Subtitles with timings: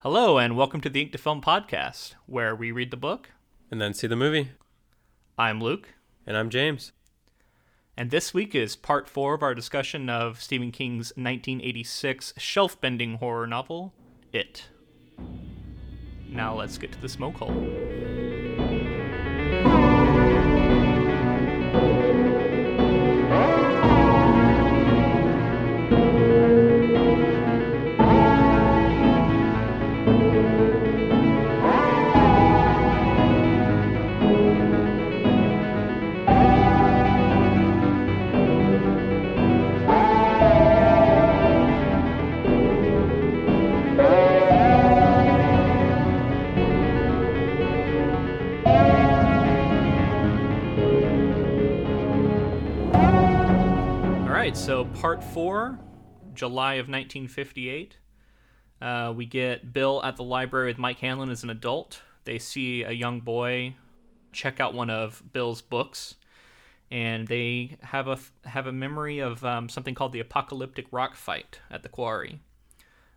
[0.00, 3.30] Hello, and welcome to the Ink to Film podcast, where we read the book.
[3.70, 4.50] and then see the movie.
[5.38, 5.88] I'm Luke,
[6.26, 6.92] And I'm James.
[7.96, 13.14] and this week is part four of our discussion of Stephen King's 1986 shelf bending
[13.16, 13.92] horror novel,
[14.32, 14.68] It.
[16.28, 17.66] Now let's get to the smoke hole.
[54.56, 55.78] Right, so part four,
[56.34, 57.98] July of 1958.
[58.80, 62.00] Uh, we get Bill at the library with Mike Hanlon as an adult.
[62.24, 63.74] They see a young boy
[64.32, 66.16] check out one of Bill's books,
[66.90, 71.60] and they have a have a memory of um, something called the apocalyptic rock fight
[71.70, 72.40] at the quarry.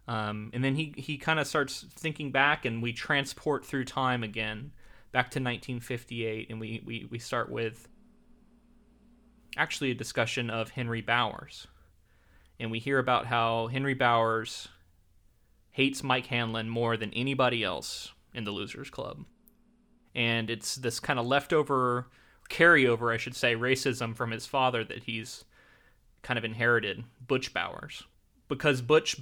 [0.08, 4.24] Um, and then he he kind of starts thinking back, and we transport through time
[4.24, 4.72] again,
[5.12, 7.88] back to 1958, and we we, we start with
[9.58, 11.68] actually a discussion of Henry Bowers.
[12.60, 14.68] And we hear about how Henry Bowers
[15.72, 19.26] hates Mike Hanlon more than anybody else in the Losers Club.
[20.14, 22.08] And it's this kind of leftover,
[22.50, 25.46] carryover, I should say, racism from his father that he's
[26.22, 28.04] kind of inherited, Butch Bowers.
[28.48, 29.18] Because Butch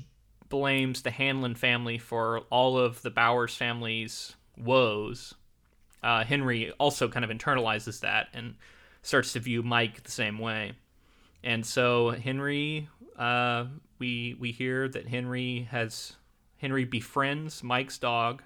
[0.49, 5.35] blames the Hanlon family for all of the Bowers family's woes,
[6.01, 8.55] uh, Henry also kind of internalizes that and
[9.01, 10.73] starts to view Mike the same way.
[11.43, 13.65] And so Henry, uh,
[13.99, 16.15] we we hear that Henry has
[16.57, 18.43] Henry befriends Mike's dog,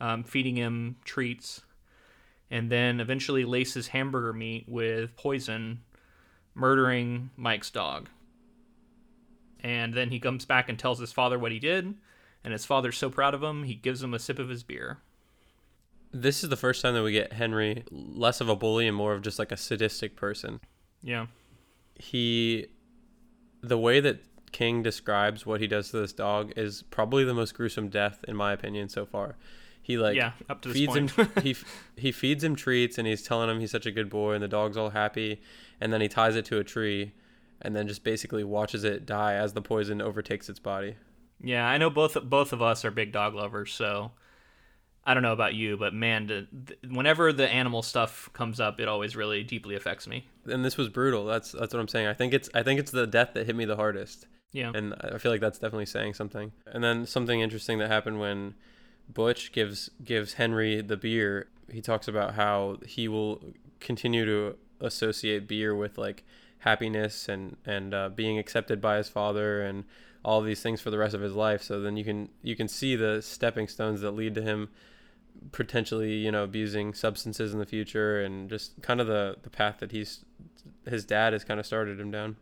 [0.00, 1.62] um, feeding him treats,
[2.50, 5.80] and then eventually laces hamburger meat with poison,
[6.54, 8.08] murdering Mike's dog.
[9.60, 11.94] And then he comes back and tells his father what he did,
[12.44, 14.98] and his father's so proud of him he gives him a sip of his beer.
[16.14, 19.12] This is the first time that we get Henry less of a bully and more
[19.12, 20.60] of just like a sadistic person.
[21.02, 21.26] Yeah,
[21.96, 22.68] He,
[23.62, 24.20] the way that
[24.52, 28.36] King describes what he does to this dog is probably the most gruesome death in
[28.36, 29.36] my opinion so far.
[29.82, 31.10] He like yeah, up to feeds point.
[31.10, 31.56] him he
[31.96, 34.48] he feeds him treats and he's telling him he's such a good boy and the
[34.48, 35.42] dog's all happy
[35.80, 37.12] and then he ties it to a tree
[37.60, 40.94] and then just basically watches it die as the poison overtakes its body.
[41.42, 44.12] Yeah, I know both both of us are big dog lovers, so
[45.06, 48.88] I don't know about you, but man, the, whenever the animal stuff comes up, it
[48.88, 50.26] always really deeply affects me.
[50.46, 51.26] And this was brutal.
[51.26, 52.06] That's that's what I'm saying.
[52.06, 54.26] I think it's I think it's the death that hit me the hardest.
[54.52, 56.52] Yeah, and I feel like that's definitely saying something.
[56.66, 58.54] And then something interesting that happened when
[59.12, 61.48] Butch gives gives Henry the beer.
[61.70, 63.42] He talks about how he will
[63.80, 66.24] continue to associate beer with like
[66.58, 69.84] happiness and and uh, being accepted by his father and
[70.24, 71.62] all these things for the rest of his life.
[71.62, 74.70] So then you can you can see the stepping stones that lead to him
[75.52, 79.78] potentially you know abusing substances in the future and just kind of the the path
[79.80, 80.24] that he's
[80.88, 82.36] his dad has kind of started him down.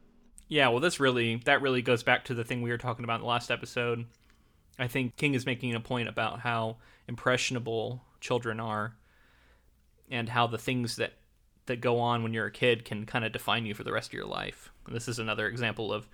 [0.48, 0.68] yeah.
[0.68, 3.22] Well, this really that really goes back to the thing we were talking about in
[3.22, 4.06] the last episode.
[4.78, 8.96] I think King is making a point about how impressionable children are,
[10.10, 11.14] and how the things that
[11.66, 14.10] that go on when you're a kid can kind of define you for the rest
[14.10, 14.72] of your life.
[14.86, 16.08] And this is another example of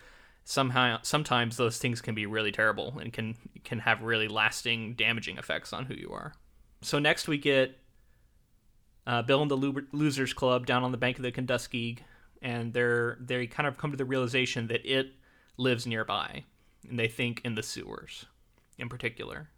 [0.44, 5.38] somehow sometimes those things can be really terrible and can can have really lasting damaging
[5.38, 6.34] effects on who you are.
[6.82, 7.78] So next we get
[9.06, 12.00] uh, Bill and the Lo- Losers Club down on the bank of the Kenduskeag,
[12.42, 15.12] and they're they kind of come to the realization that it
[15.56, 16.44] lives nearby,
[16.88, 18.26] and they think in the sewers,
[18.78, 19.48] in particular.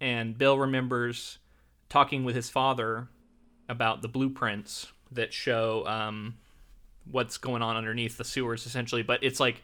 [0.00, 1.38] And Bill remembers
[1.88, 3.08] talking with his father
[3.68, 6.36] about the blueprints that show um,
[7.10, 9.02] what's going on underneath the sewers, essentially.
[9.02, 9.62] But it's like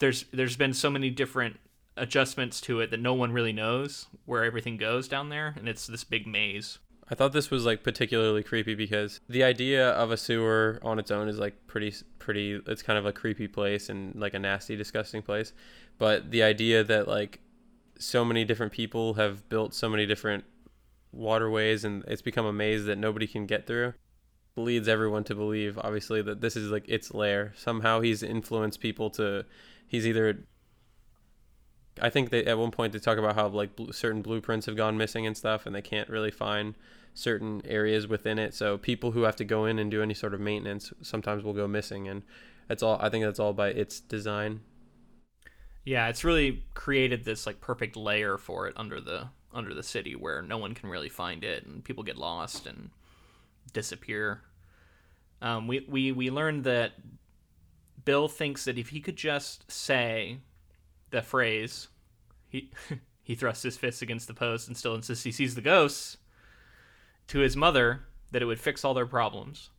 [0.00, 1.58] there's there's been so many different
[1.96, 5.86] adjustments to it that no one really knows where everything goes down there, and it's
[5.86, 6.78] this big maze.
[7.08, 11.10] I thought this was like particularly creepy because the idea of a sewer on its
[11.10, 14.74] own is like pretty pretty it's kind of a creepy place and like a nasty
[14.74, 15.52] disgusting place.
[15.98, 17.40] But the idea that like
[17.98, 20.44] so many different people have built so many different
[21.12, 23.94] waterways and it's become a maze that nobody can get through
[24.56, 27.52] leads everyone to believe obviously that this is like its lair.
[27.56, 29.44] Somehow he's influenced people to
[29.86, 30.46] he's either
[32.00, 34.76] I think they at one point they talk about how like bl- certain blueprints have
[34.76, 36.74] gone missing and stuff, and they can't really find
[37.14, 38.54] certain areas within it.
[38.54, 41.52] So people who have to go in and do any sort of maintenance sometimes will
[41.52, 42.22] go missing, and
[42.68, 42.98] that's all.
[43.00, 44.60] I think that's all by its design.
[45.84, 50.16] Yeah, it's really created this like perfect layer for it under the under the city
[50.16, 52.90] where no one can really find it and people get lost and
[53.72, 54.40] disappear.
[55.40, 56.92] Um, we, we we learned that
[58.04, 60.38] Bill thinks that if he could just say
[61.14, 61.88] the phrase,
[62.48, 62.70] he
[63.22, 66.18] he thrusts his fist against the post and still insists he sees the ghosts
[67.28, 69.70] to his mother that it would fix all their problems.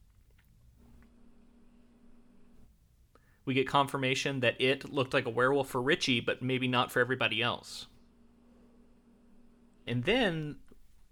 [3.45, 6.99] We get confirmation that it looked like a werewolf for Richie, but maybe not for
[6.99, 7.85] everybody else.
[9.85, 10.55] And then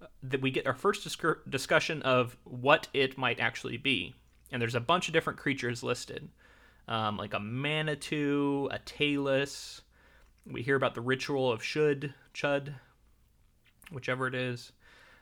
[0.01, 1.07] uh, that we get our first
[1.47, 4.15] discussion of what it might actually be.
[4.51, 6.29] And there's a bunch of different creatures listed,
[6.87, 9.81] um, like a manitou, a talus.
[10.45, 12.73] We hear about the ritual of should, chud,
[13.91, 14.71] whichever it is.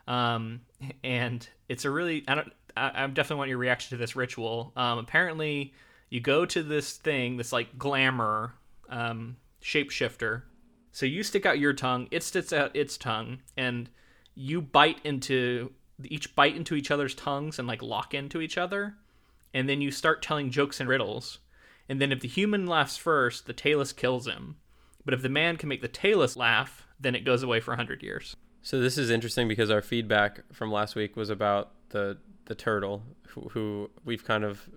[0.07, 0.62] Um,
[1.03, 4.71] and it's a really I don't I, I definitely want your reaction to this ritual.
[4.75, 5.73] Um, apparently,
[6.09, 8.53] you go to this thing, this like glamour
[8.89, 10.44] um, shapeshifter.
[10.91, 13.89] So you stick out your tongue, it sticks out its tongue, and
[14.35, 15.71] you bite into
[16.03, 18.95] each bite into each other's tongues and like lock into each other,
[19.53, 21.39] and then you start telling jokes and riddles.
[21.88, 24.56] And then if the human laughs first, the talus kills him.
[25.06, 28.03] But if the man can make the talus laugh, then it goes away for 100
[28.03, 28.36] years.
[28.62, 33.03] So this is interesting because our feedback from last week was about the the turtle,
[33.30, 34.68] who, who we've kind of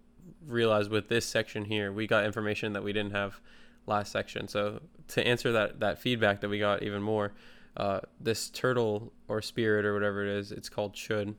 [0.47, 3.41] realized with this section here, we got information that we didn't have
[3.87, 4.49] last section.
[4.49, 7.33] So to answer that that feedback that we got even more,
[7.77, 11.35] uh, this turtle or spirit or whatever it is, it's called Chud,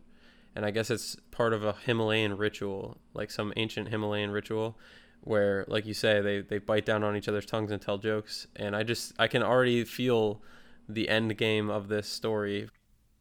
[0.56, 4.78] and I guess it's part of a Himalayan ritual, like some ancient Himalayan ritual,
[5.22, 8.48] where, like you say, they they bite down on each other's tongues and tell jokes.
[8.56, 10.42] And I just I can already feel
[10.88, 12.70] the end game of this story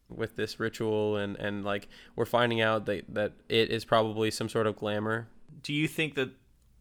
[0.07, 4.47] with this ritual and and like we're finding out that that it is probably some
[4.47, 5.27] sort of glamour
[5.63, 6.29] Do you think that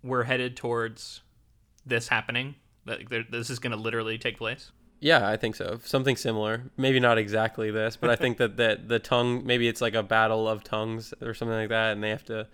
[0.03, 1.23] we're headed towards
[1.87, 2.57] this happening?
[2.85, 4.73] That this is going to literally take place?
[5.01, 8.89] yeah i think so something similar maybe not exactly this but i think that that
[8.89, 12.09] the tongue maybe it's like a battle of tongues or something like that and they
[12.09, 12.47] have to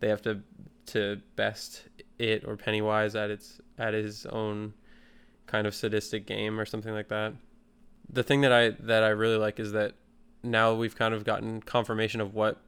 [0.00, 0.40] they have to
[0.86, 1.84] to best
[2.18, 4.74] it or pennywise at its at his own
[5.46, 7.34] kind of sadistic game or something like that.
[8.10, 9.94] The thing that I that I really like is that
[10.42, 12.60] now we've kind of gotten confirmation of what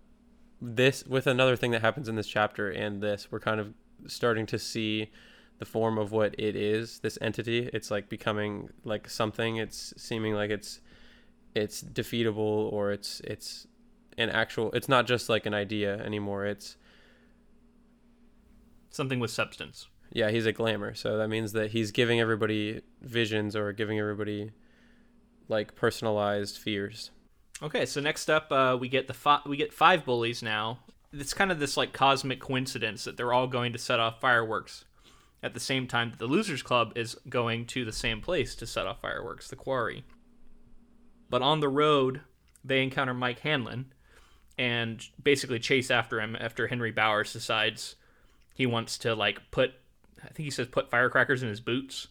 [0.61, 3.75] this with another thing that happens in this chapter and this we're kind of
[4.07, 5.11] starting to see
[5.59, 7.71] the form of what it is this entity.
[7.73, 9.57] It's like becoming like something.
[9.57, 10.81] It's seeming like it's
[11.55, 13.67] it's defeatable or it's it's
[14.19, 16.45] an actual it's not just like an idea anymore.
[16.47, 16.77] It's
[18.97, 19.87] Something with substance.
[20.13, 24.51] yeah he's a glamour so that means that he's giving everybody visions or giving everybody
[25.49, 27.11] like personalized fears
[27.63, 30.81] Okay, so next up, uh, we get the fi- we get five bullies now.
[31.11, 34.85] It's kind of this like cosmic coincidence that they're all going to set off fireworks
[35.43, 38.67] at the same time that the Losers Club is going to the same place to
[38.67, 40.05] set off fireworks, the quarry.
[41.31, 42.21] But on the road,
[42.63, 43.87] they encounter Mike Hanlon
[44.59, 47.97] and basically chase after him after Henry Bowers decides
[48.57, 49.75] he wants to like put
[50.23, 52.09] I think he says put firecrackers in his boots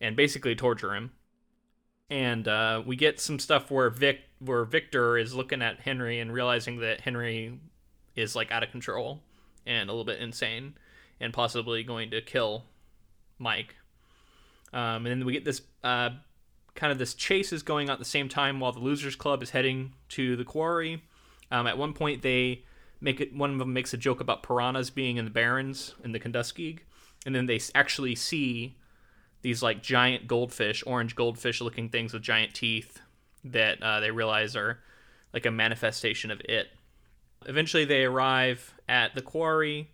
[0.00, 1.10] and basically torture him.
[2.08, 6.32] And uh, we get some stuff where Vic where Victor is looking at Henry and
[6.32, 7.58] realizing that Henry
[8.14, 9.22] is like out of control
[9.66, 10.74] and a little bit insane
[11.20, 12.64] and possibly going to kill
[13.38, 13.74] Mike.
[14.72, 16.10] Um, and then we get this uh,
[16.74, 19.42] kind of this chase is going on at the same time while the Losers Club
[19.42, 21.02] is heading to the quarry.
[21.50, 22.64] Um, at one point, they
[23.00, 23.34] make it.
[23.34, 26.80] One of them makes a joke about piranhas being in the Barrens in the Kenduskeag,
[27.24, 28.76] and then they actually see
[29.42, 33.00] these like giant goldfish, orange goldfish looking things with giant teeth
[33.44, 34.80] that uh, they realize are
[35.32, 36.68] like a manifestation of it.
[37.46, 39.90] Eventually, they arrive at the quarry.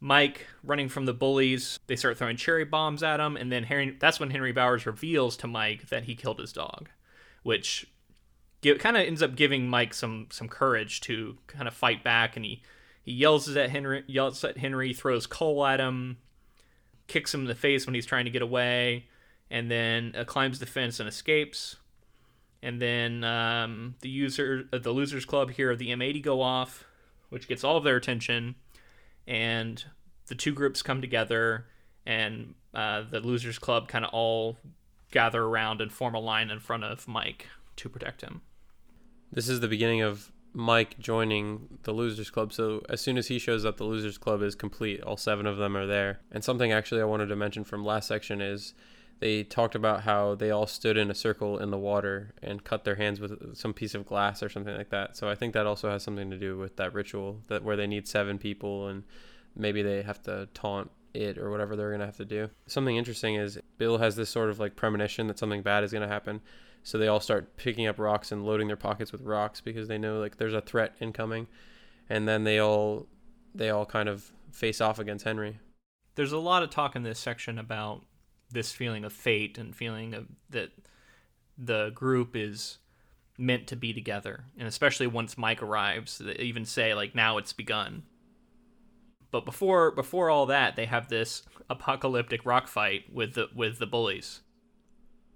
[0.00, 3.96] Mike running from the bullies, they start throwing cherry bombs at him, and then Henry,
[3.98, 6.88] that's when Henry Bowers reveals to Mike that he killed his dog,
[7.42, 7.84] which
[8.60, 12.36] give, kind of ends up giving Mike some some courage to kind of fight back,
[12.36, 12.62] and he
[13.02, 16.18] he yells at Henry, yells at Henry, throws coal at him,
[17.06, 19.06] kicks him in the face when he's trying to get away,
[19.50, 21.76] and then uh, climbs the fence and escapes.
[22.62, 26.84] And then um, the user, uh, the losers club here, the M80 go off,
[27.28, 28.56] which gets all of their attention,
[29.26, 29.84] and
[30.26, 31.66] the two groups come together,
[32.04, 34.58] and uh, the losers club kind of all
[35.12, 37.46] gather around and form a line in front of Mike
[37.76, 38.42] to protect him.
[39.30, 42.52] This is the beginning of Mike joining the Losers Club.
[42.52, 45.02] So as soon as he shows up, the Losers Club is complete.
[45.02, 46.20] All seven of them are there.
[46.32, 48.72] And something actually I wanted to mention from last section is
[49.20, 52.84] they talked about how they all stood in a circle in the water and cut
[52.84, 55.16] their hands with some piece of glass or something like that.
[55.16, 57.86] So I think that also has something to do with that ritual that where they
[57.86, 59.04] need seven people and
[59.54, 62.48] maybe they have to taunt it or whatever they're going to have to do.
[62.66, 66.02] Something interesting is Bill has this sort of like premonition that something bad is going
[66.02, 66.40] to happen.
[66.82, 69.98] So they all start picking up rocks and loading their pockets with rocks because they
[69.98, 71.46] know like there's a threat incoming.
[72.08, 73.06] And then they all
[73.54, 75.58] they all kind of face off against Henry.
[76.14, 78.04] There's a lot of talk in this section about
[78.50, 80.70] this feeling of fate and feeling of that
[81.56, 82.78] the group is
[83.36, 84.44] meant to be together.
[84.58, 88.02] And especially once Mike arrives, they even say like now it's begun.
[89.30, 93.86] But before before all that, they have this apocalyptic rock fight with the with the
[93.86, 94.40] bullies,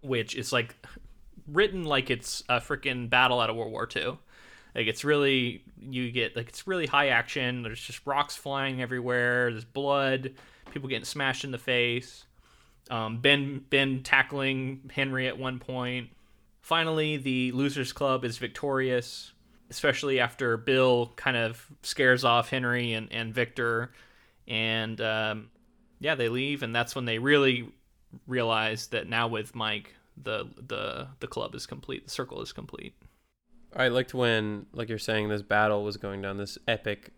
[0.00, 0.74] which is like
[1.46, 4.18] written like it's a freaking battle out of World War II.
[4.74, 7.62] Like it's really you get like it's really high action.
[7.62, 9.50] There's just rocks flying everywhere.
[9.50, 10.32] There's blood.
[10.70, 12.24] People getting smashed in the face.
[12.90, 16.10] Um, ben Ben tackling Henry at one point.
[16.62, 19.32] Finally, the Losers Club is victorious,
[19.68, 23.92] especially after Bill kind of scares off Henry and, and Victor.
[24.46, 25.50] And um,
[26.00, 27.68] yeah, they leave, and that's when they really
[28.26, 32.04] realize that now with Mike, the the the club is complete.
[32.04, 32.94] The circle is complete.
[33.74, 36.36] I liked when, like you're saying, this battle was going down.
[36.36, 37.12] This epic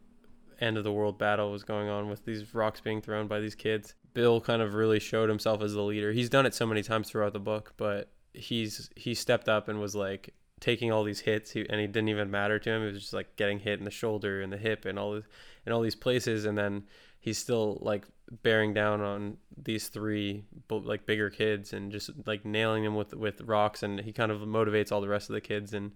[0.61, 3.55] end of the world battle was going on with these rocks being thrown by these
[3.55, 3.95] kids.
[4.15, 6.13] Bill kind of really showed himself as the leader.
[6.13, 9.81] He's done it so many times throughout the book, but he's he stepped up and
[9.81, 12.83] was like taking all these hits he, and he didn't even matter to him.
[12.83, 15.25] It was just like getting hit in the shoulder and the hip and all this
[15.67, 16.85] in all these places and then
[17.21, 18.07] he's still like
[18.43, 23.41] bearing down on these three like bigger kids and just like nailing them with with
[23.43, 25.93] rocks and he kind of motivates all the rest of the kids and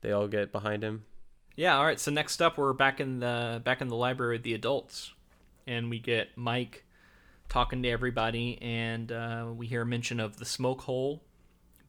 [0.00, 1.04] they all get behind him.
[1.54, 2.00] Yeah, all right.
[2.00, 5.12] So next up we're back in the back in the library with the adults
[5.66, 6.84] and we get Mike
[7.48, 11.22] talking to everybody and uh, we hear mention of the smoke hole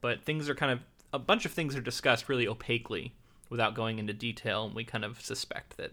[0.02, 0.80] but things are kind of
[1.14, 3.14] a bunch of things are discussed really opaquely
[3.50, 5.92] without going into detail and we kind of suspect that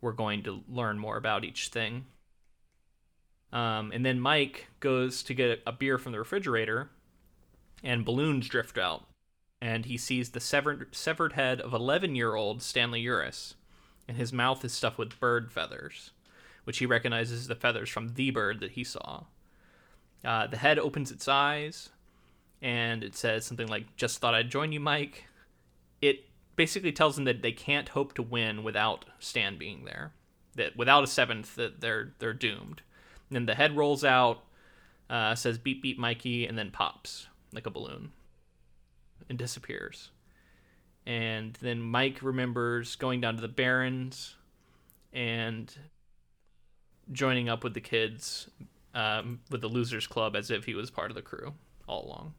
[0.00, 2.04] we're going to learn more about each thing
[3.52, 6.90] um, and then mike goes to get a beer from the refrigerator
[7.82, 9.04] and balloons drift out
[9.60, 13.54] and he sees the severed, severed head of 11 year old stanley uris
[14.08, 16.10] and his mouth is stuffed with bird feathers
[16.64, 19.24] which he recognizes as the feathers from the bird that he saw
[20.24, 21.90] uh, the head opens its eyes
[22.62, 25.24] and it says something like "Just thought I'd join you, Mike."
[26.00, 30.12] It basically tells them that they can't hope to win without Stan being there.
[30.54, 32.82] That without a seventh, that they're they're doomed.
[33.32, 34.44] And then the head rolls out,
[35.08, 38.12] uh, says "Beep beep, Mikey," and then pops like a balloon
[39.26, 40.10] and disappears.
[41.06, 44.36] And then Mike remembers going down to the Barrens
[45.14, 45.74] and
[47.10, 48.50] joining up with the kids
[48.92, 51.54] um, with the Losers Club as if he was part of the crew
[51.88, 52.34] all along.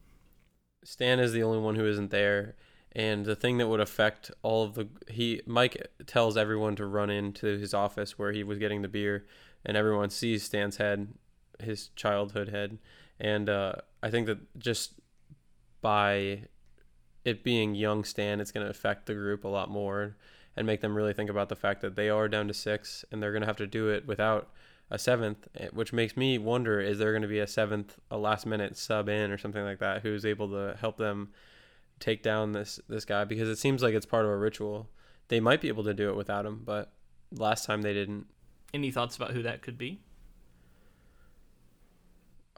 [0.84, 2.54] Stan is the only one who isn't there,
[2.92, 7.10] and the thing that would affect all of the he Mike tells everyone to run
[7.10, 9.26] into his office where he was getting the beer,
[9.66, 11.14] and everyone sees Stan's head,
[11.60, 12.78] his childhood head,
[13.20, 14.94] and uh, I think that just
[15.82, 16.44] by
[17.26, 20.18] it being young Stan, it's going to affect the group a lot more
[20.56, 23.22] and make them really think about the fact that they are down to six and
[23.22, 24.50] they're going to have to do it without
[24.92, 28.18] a seventh, eh, which makes me wonder: is there going to be a seventh, a
[28.18, 31.30] last minute sub in or something like that, who's able to help them
[32.00, 33.24] take down this this guy?
[33.24, 34.90] Because it seems like it's part of a ritual.
[35.30, 36.94] They might be able to do it without him, but
[37.32, 38.28] last time they didn't.
[38.74, 40.02] Any thoughts about who that could be?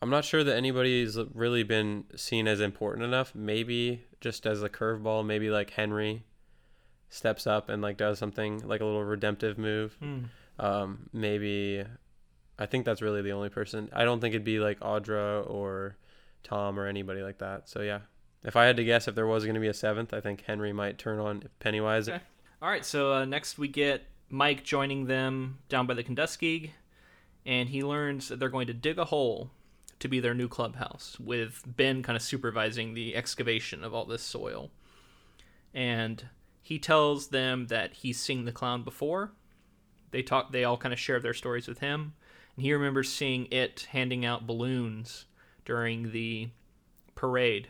[0.01, 3.33] I'm not sure that anybody's really been seen as important enough.
[3.33, 6.23] Maybe just as a curveball, maybe like Henry
[7.09, 9.97] steps up and like does something like a little redemptive move.
[10.01, 10.25] Mm.
[10.59, 11.83] Um, maybe
[12.57, 13.89] I think that's really the only person.
[13.93, 15.97] I don't think it'd be like Audra or
[16.43, 17.67] Tom or anybody like that.
[17.69, 17.99] So yeah,
[18.43, 20.43] if I had to guess, if there was going to be a seventh, I think
[20.45, 22.07] Henry might turn on Pennywise.
[22.07, 22.21] Okay.
[22.61, 22.85] All right.
[22.85, 24.03] So uh, next we get
[24.35, 26.71] Mike joining them down by the Kenduskeag,
[27.45, 29.51] and he learns that they're going to dig a hole
[29.99, 34.21] to be their new clubhouse, with Ben kind of supervising the excavation of all this
[34.21, 34.71] soil.
[35.73, 36.27] And
[36.61, 39.31] he tells them that he's seen the clown before.
[40.11, 40.51] They talk.
[40.51, 42.13] They all kind of share their stories with him
[42.55, 45.25] and he remembers seeing it handing out balloons
[45.65, 46.49] during the
[47.15, 47.69] parade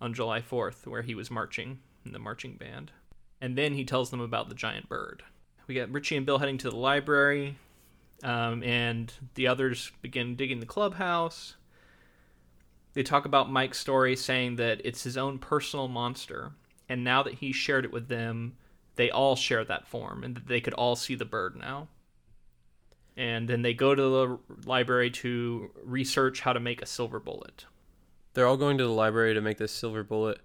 [0.00, 2.92] on July 4th, where he was marching in the marching band.
[3.40, 5.22] And then he tells them about the giant bird.
[5.66, 7.56] We got Richie and Bill heading to the library,
[8.22, 11.56] um, and the others begin digging the clubhouse.
[12.94, 16.52] They talk about Mike's story, saying that it's his own personal monster,
[16.88, 18.56] and now that he shared it with them,
[18.94, 21.88] they all share that form, and that they could all see the bird now
[23.16, 27.64] and then they go to the library to research how to make a silver bullet.
[28.34, 30.40] They're all going to the library to make this silver bullet.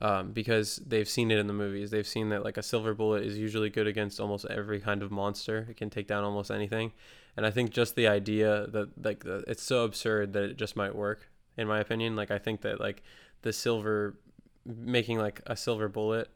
[0.00, 1.90] Um, because they've seen it in the movies.
[1.90, 5.10] They've seen that like a silver bullet is usually good against almost every kind of
[5.10, 5.66] monster.
[5.70, 6.92] It can take down almost anything,
[7.36, 10.76] and I think just the idea that like the, it's so absurd that it just
[10.76, 11.28] might work.
[11.56, 13.02] In my opinion, like I think that like
[13.42, 14.16] the silver
[14.64, 16.28] making like a silver bullet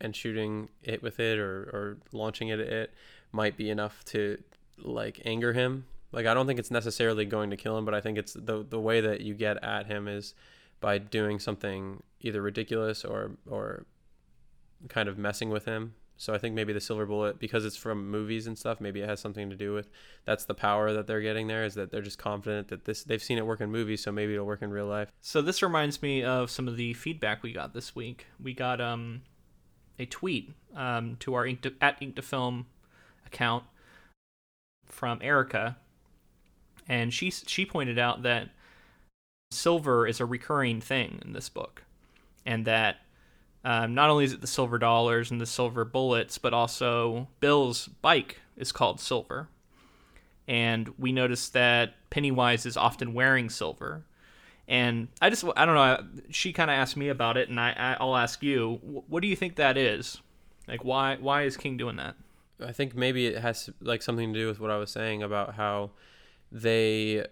[0.00, 2.94] and shooting it with it or or launching it at it
[3.32, 4.38] might be enough to
[4.78, 5.84] like anger him.
[6.12, 8.64] Like I don't think it's necessarily going to kill him, but I think it's the
[8.68, 10.34] the way that you get at him is
[10.80, 13.86] by doing something either ridiculous or or
[14.88, 15.94] kind of messing with him.
[16.16, 19.08] So I think maybe the silver bullet because it's from movies and stuff, maybe it
[19.08, 19.88] has something to do with
[20.26, 23.22] that's the power that they're getting there is that they're just confident that this they've
[23.22, 25.10] seen it work in movies, so maybe it'll work in real life.
[25.22, 28.26] So this reminds me of some of the feedback we got this week.
[28.42, 29.22] We got um
[29.98, 32.66] a tweet um to our Ink to, at Ink to Film
[33.26, 33.64] account
[34.84, 35.78] from Erica,
[36.86, 38.50] and she she pointed out that
[39.50, 41.84] silver is a recurring thing in this book,
[42.50, 42.96] and that
[43.64, 47.86] um, not only is it the silver dollars and the silver bullets, but also Bill's
[47.86, 49.48] bike is called silver,
[50.48, 54.04] and we notice that Pennywise is often wearing silver.
[54.66, 56.22] And I just, I don't know.
[56.30, 59.36] She kind of asked me about it, and I, I'll ask you, what do you
[59.36, 60.20] think that is?
[60.66, 62.16] Like, why, why is King doing that?
[62.64, 65.54] I think maybe it has like something to do with what I was saying about
[65.54, 65.90] how
[66.52, 67.26] they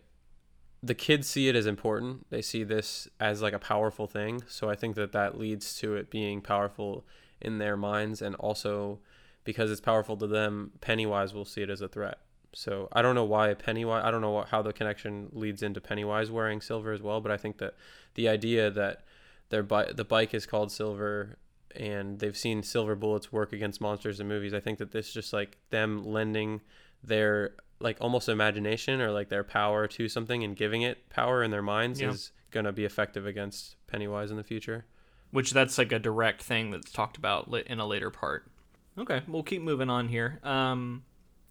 [0.82, 2.26] the kids see it as important.
[2.30, 4.42] They see this as like a powerful thing.
[4.48, 7.04] So I think that that leads to it being powerful
[7.40, 8.98] in their minds and also
[9.44, 12.18] because it's powerful to them, Pennywise will see it as a threat.
[12.52, 14.02] So I don't know why Pennywise.
[14.04, 17.20] I don't know what, how the connection leads into Pennywise wearing silver as well.
[17.20, 17.74] But I think that
[18.14, 19.02] the idea that
[19.48, 21.38] their bi- the bike is called Silver
[21.74, 24.54] and they've seen silver bullets work against monsters in movies.
[24.54, 26.60] I think that this is just like them lending
[27.02, 31.50] their like almost imagination or like their power to something and giving it power in
[31.50, 32.10] their minds yeah.
[32.10, 34.84] is going to be effective against Pennywise in the future.
[35.30, 38.50] Which that's like a direct thing that's talked about in a later part.
[38.98, 40.40] Okay, we'll keep moving on here.
[40.42, 41.04] Um,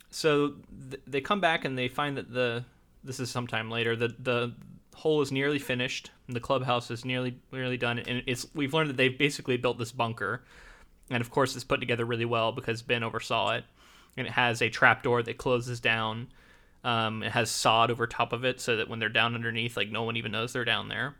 [0.10, 0.56] so
[0.90, 2.66] th- they come back and they find that the
[3.04, 4.54] this is sometime later the the
[4.96, 6.12] hole is nearly finished.
[6.28, 9.92] the clubhouse is nearly nearly done, and it's we've learned that they've basically built this
[9.92, 10.44] bunker,
[11.10, 13.64] and of course it's put together really well because Ben oversaw it,
[14.18, 16.28] and it has a trapdoor that closes down.
[16.84, 19.90] Um, it has sod over top of it so that when they're down underneath, like
[19.90, 21.16] no one even knows they're down there.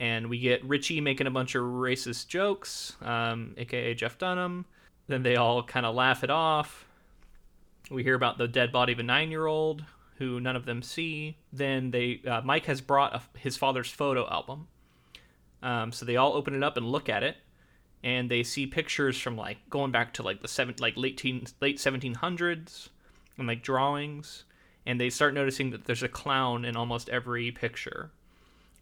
[0.00, 4.64] And we get Richie making a bunch of racist jokes, um, aka Jeff Dunham.
[5.08, 6.86] Then they all kind of laugh it off.
[7.90, 9.84] We hear about the dead body of a nine-year-old
[10.18, 11.36] who none of them see.
[11.52, 14.68] Then they uh, Mike has brought a, his father's photo album,
[15.62, 17.36] um, so they all open it up and look at it,
[18.02, 21.46] and they see pictures from like going back to like the seven like late teen,
[21.60, 22.90] late seventeen hundreds,
[23.36, 24.44] and like drawings,
[24.86, 28.10] and they start noticing that there's a clown in almost every picture.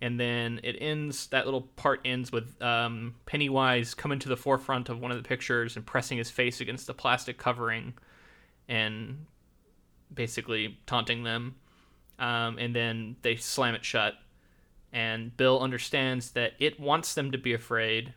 [0.02, 1.28] And then it ends.
[1.28, 5.26] That little part ends with um, Pennywise coming to the forefront of one of the
[5.26, 7.94] pictures and pressing his face against the plastic covering,
[8.68, 9.24] and
[10.12, 11.54] basically taunting them.
[12.18, 14.14] Um, and then they slam it shut.
[14.92, 18.12] And Bill understands that it wants them to be afraid.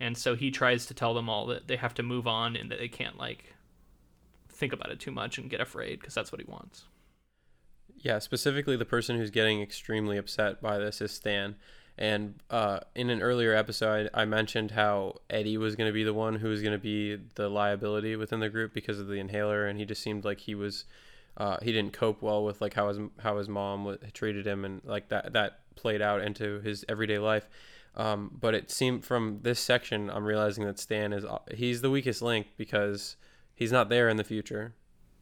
[0.00, 2.70] And so he tries to tell them all that they have to move on and
[2.70, 3.54] that they can't, like,
[4.48, 6.84] think about it too much and get afraid because that's what he wants.
[7.96, 11.56] Yeah, specifically, the person who's getting extremely upset by this is Stan.
[11.96, 16.14] And uh, in an earlier episode, I, mentioned how Eddie was going to be the
[16.14, 19.66] one who was going to be the liability within the group because of the inhaler,
[19.66, 20.84] and he just seemed like he was
[21.38, 24.80] uh, he didn't cope well with like how his how his mom treated him and
[24.84, 27.48] like that that played out into his everyday life.
[27.98, 31.90] Um, but it seemed from this section, I'm realizing that Stan is uh, he's the
[31.90, 33.16] weakest link because
[33.54, 34.74] he's not there in the future,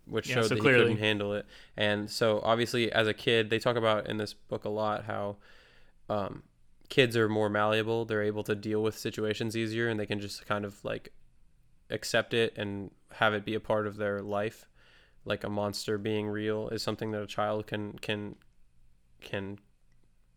[0.04, 0.80] which yeah, showed so that clearly.
[0.80, 1.46] he couldn't handle it.
[1.76, 5.36] And so obviously, as a kid, they talk about in this book a lot how
[6.10, 6.42] um,
[6.90, 8.04] kids are more malleable.
[8.04, 11.12] They're able to deal with situations easier, and they can just kind of like
[11.88, 14.66] accept it and have it be a part of their life
[15.26, 18.36] like a monster being real is something that a child can can
[19.20, 19.58] can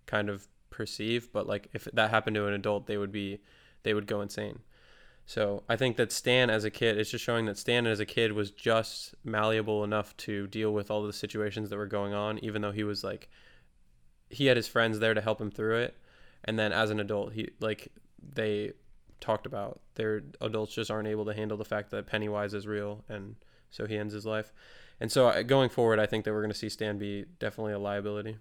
[0.07, 3.39] kind of perceive but like if that happened to an adult they would be
[3.83, 4.59] they would go insane.
[5.25, 8.05] So i think that stan as a kid it's just showing that stan as a
[8.05, 12.39] kid was just malleable enough to deal with all the situations that were going on
[12.39, 13.29] even though he was like
[14.29, 15.97] he had his friends there to help him through it.
[16.45, 17.89] And then as an adult he like
[18.35, 18.73] they
[19.19, 23.03] talked about their adults just aren't able to handle the fact that pennywise is real
[23.09, 23.35] and
[23.69, 24.51] so he ends his life.
[25.01, 27.79] And so going forward, I think that we're going to see Stan be definitely a
[27.79, 28.37] liability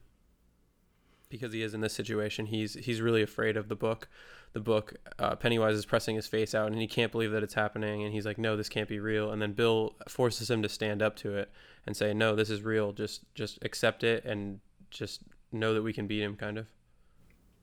[1.28, 2.46] because he is in this situation.
[2.46, 4.08] He's he's really afraid of the book.
[4.54, 7.54] The book, uh, Pennywise is pressing his face out, and he can't believe that it's
[7.54, 8.02] happening.
[8.02, 11.02] And he's like, "No, this can't be real." And then Bill forces him to stand
[11.02, 11.50] up to it
[11.86, 12.92] and say, "No, this is real.
[12.92, 14.60] Just just accept it and
[14.90, 16.66] just know that we can beat him." Kind of.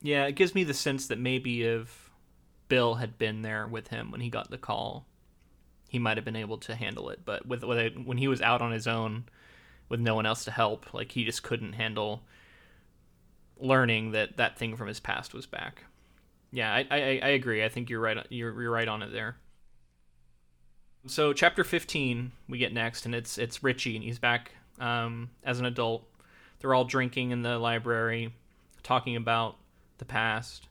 [0.02, 2.12] Yeah, it gives me the sense that maybe if
[2.68, 5.08] Bill had been there with him when he got the call,
[5.90, 7.22] he might have been able to handle it.
[7.26, 9.26] But with, with it, when he was out on his own,
[9.90, 12.22] with no one else to help, like he just couldn't handle
[13.60, 15.84] learning that that thing from his past was back.
[16.52, 17.64] Yeah, I, I, I agree.
[17.64, 18.18] I think you're right.
[18.30, 19.38] You're, you're right on it there.
[21.08, 25.60] So chapter 15 we get next, and it's it's Richie, and he's back um, as
[25.60, 26.04] an adult.
[26.60, 28.34] They're all drinking in the library,
[28.84, 29.58] talking about
[29.98, 30.68] the past,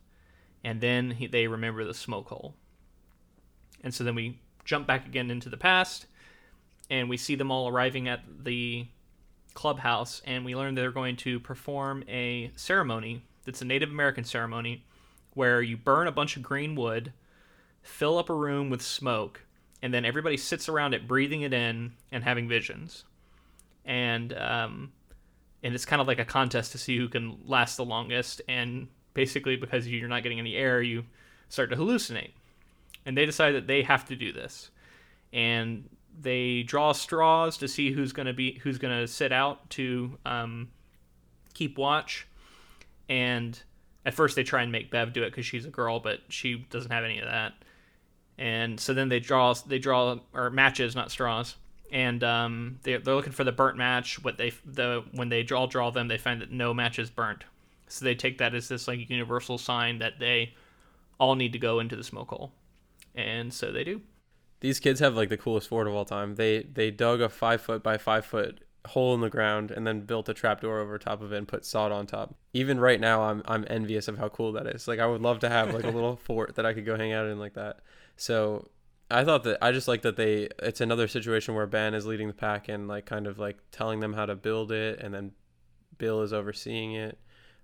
[0.64, 2.54] and then he, they remember the smoke hole.
[3.82, 6.06] And so then we jump back again into the past,
[6.90, 8.86] and we see them all arriving at the
[9.54, 14.84] clubhouse, and we learn they're going to perform a ceremony that's a Native American ceremony
[15.34, 17.12] where you burn a bunch of green wood,
[17.82, 19.42] fill up a room with smoke,
[19.82, 23.04] and then everybody sits around it, breathing it in and having visions.
[23.84, 24.92] And um,
[25.62, 28.40] and it's kind of like a contest to see who can last the longest.
[28.48, 31.04] And basically, because you're not getting any air, you
[31.48, 32.32] start to hallucinate.
[33.06, 34.70] And they decide that they have to do this,
[35.32, 35.88] and
[36.20, 40.18] they draw straws to see who's going to be who's going to sit out to
[40.24, 40.68] um,
[41.54, 42.26] keep watch.
[43.08, 43.60] And
[44.06, 46.66] at first, they try and make Bev do it because she's a girl, but she
[46.70, 47.54] doesn't have any of that.
[48.38, 51.56] And so then they draw they draw or matches not straws.
[51.92, 55.66] And um, they, they're looking for the burnt match what they the when they draw
[55.66, 57.44] draw them they find that no match is burnt.
[57.88, 60.54] So they take that as this like universal sign that they
[61.18, 62.52] all need to go into the smoke hole.
[63.14, 64.00] And so they do
[64.60, 67.60] these kids have like the coolest fort of all time they they dug a five
[67.60, 71.22] foot by five foot hole in the ground and then built a trapdoor over top
[71.22, 72.34] of it and put sod on top.
[72.52, 74.86] Even right now I'm I'm envious of how cool that is.
[74.86, 77.12] Like I would love to have like a little fort that I could go hang
[77.12, 77.80] out in like that.
[78.16, 78.68] So
[79.10, 82.28] I thought that I just like that they it's another situation where Ben is leading
[82.28, 85.32] the pack and like kind of like telling them how to build it and then
[85.96, 87.18] Bill is overseeing it.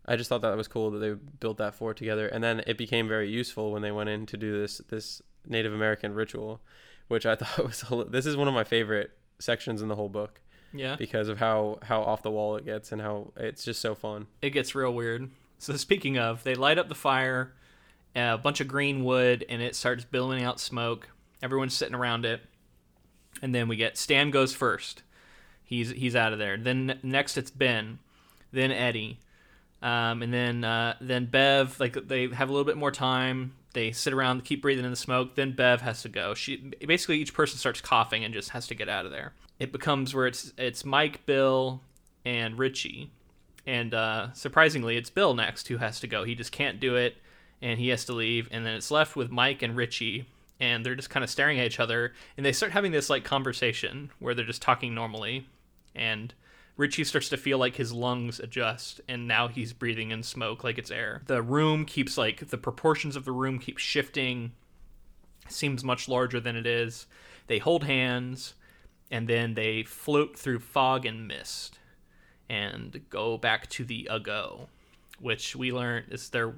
[0.06, 2.78] I just thought that was cool that they built that fort together and then it
[2.78, 6.60] became very useful when they went in to do this this Native American ritual,
[7.08, 10.40] which I thought was this is one of my favorite sections in the whole book.
[10.72, 10.94] Yeah.
[10.96, 14.26] Because of how how off the wall it gets and how it's just so fun.
[14.40, 15.30] It gets real weird.
[15.58, 17.52] So speaking of, they light up the fire
[18.14, 21.08] a bunch of green wood, and it starts billowing out smoke.
[21.42, 22.40] Everyone's sitting around it,
[23.42, 25.02] and then we get Stan goes first.
[25.64, 26.56] He's he's out of there.
[26.56, 27.98] Then next it's Ben,
[28.52, 29.20] then Eddie,
[29.82, 31.78] um, and then uh, then Bev.
[31.78, 33.52] Like they have a little bit more time.
[33.72, 35.36] They sit around, keep breathing in the smoke.
[35.36, 36.34] Then Bev has to go.
[36.34, 39.32] She basically each person starts coughing and just has to get out of there.
[39.58, 41.80] It becomes where it's it's Mike, Bill,
[42.24, 43.10] and Richie,
[43.66, 46.24] and uh, surprisingly, it's Bill next who has to go.
[46.24, 47.16] He just can't do it
[47.62, 50.26] and he has to leave, and then it's left with Mike and Richie,
[50.58, 53.24] and they're just kind of staring at each other, and they start having this like
[53.24, 55.46] conversation where they're just talking normally,
[55.94, 56.32] and
[56.80, 60.78] Richie starts to feel like his lungs adjust, and now he's breathing in smoke like
[60.78, 61.20] it's air.
[61.26, 64.52] The room keeps like the proportions of the room keep shifting,
[65.46, 67.06] seems much larger than it is.
[67.48, 68.54] They hold hands,
[69.10, 71.78] and then they float through fog and mist,
[72.48, 74.70] and go back to the ago,
[75.18, 76.54] which we learned is their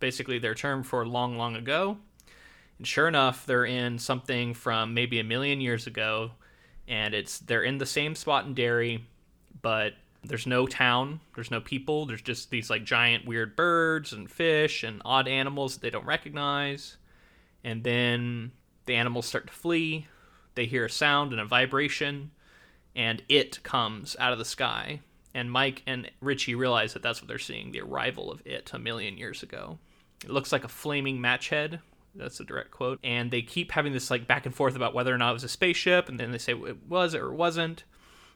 [0.00, 1.98] basically their term for long, long ago.
[2.78, 6.30] And sure enough, they're in something from maybe a million years ago,
[6.88, 9.04] and it's they're in the same spot in Derry,
[9.62, 14.30] but there's no town, there's no people, there's just these like giant weird birds and
[14.30, 16.96] fish and odd animals that they don't recognize.
[17.64, 18.52] And then
[18.86, 20.06] the animals start to flee.
[20.54, 22.30] They hear a sound and a vibration,
[22.94, 25.00] and it comes out of the sky.
[25.34, 28.78] And Mike and Richie realize that that's what they're seeing the arrival of it a
[28.78, 29.78] million years ago.
[30.24, 31.80] It looks like a flaming match head.
[32.14, 32.98] That's a direct quote.
[33.04, 35.44] And they keep having this like back and forth about whether or not it was
[35.44, 37.84] a spaceship, and then they say it was or it wasn't.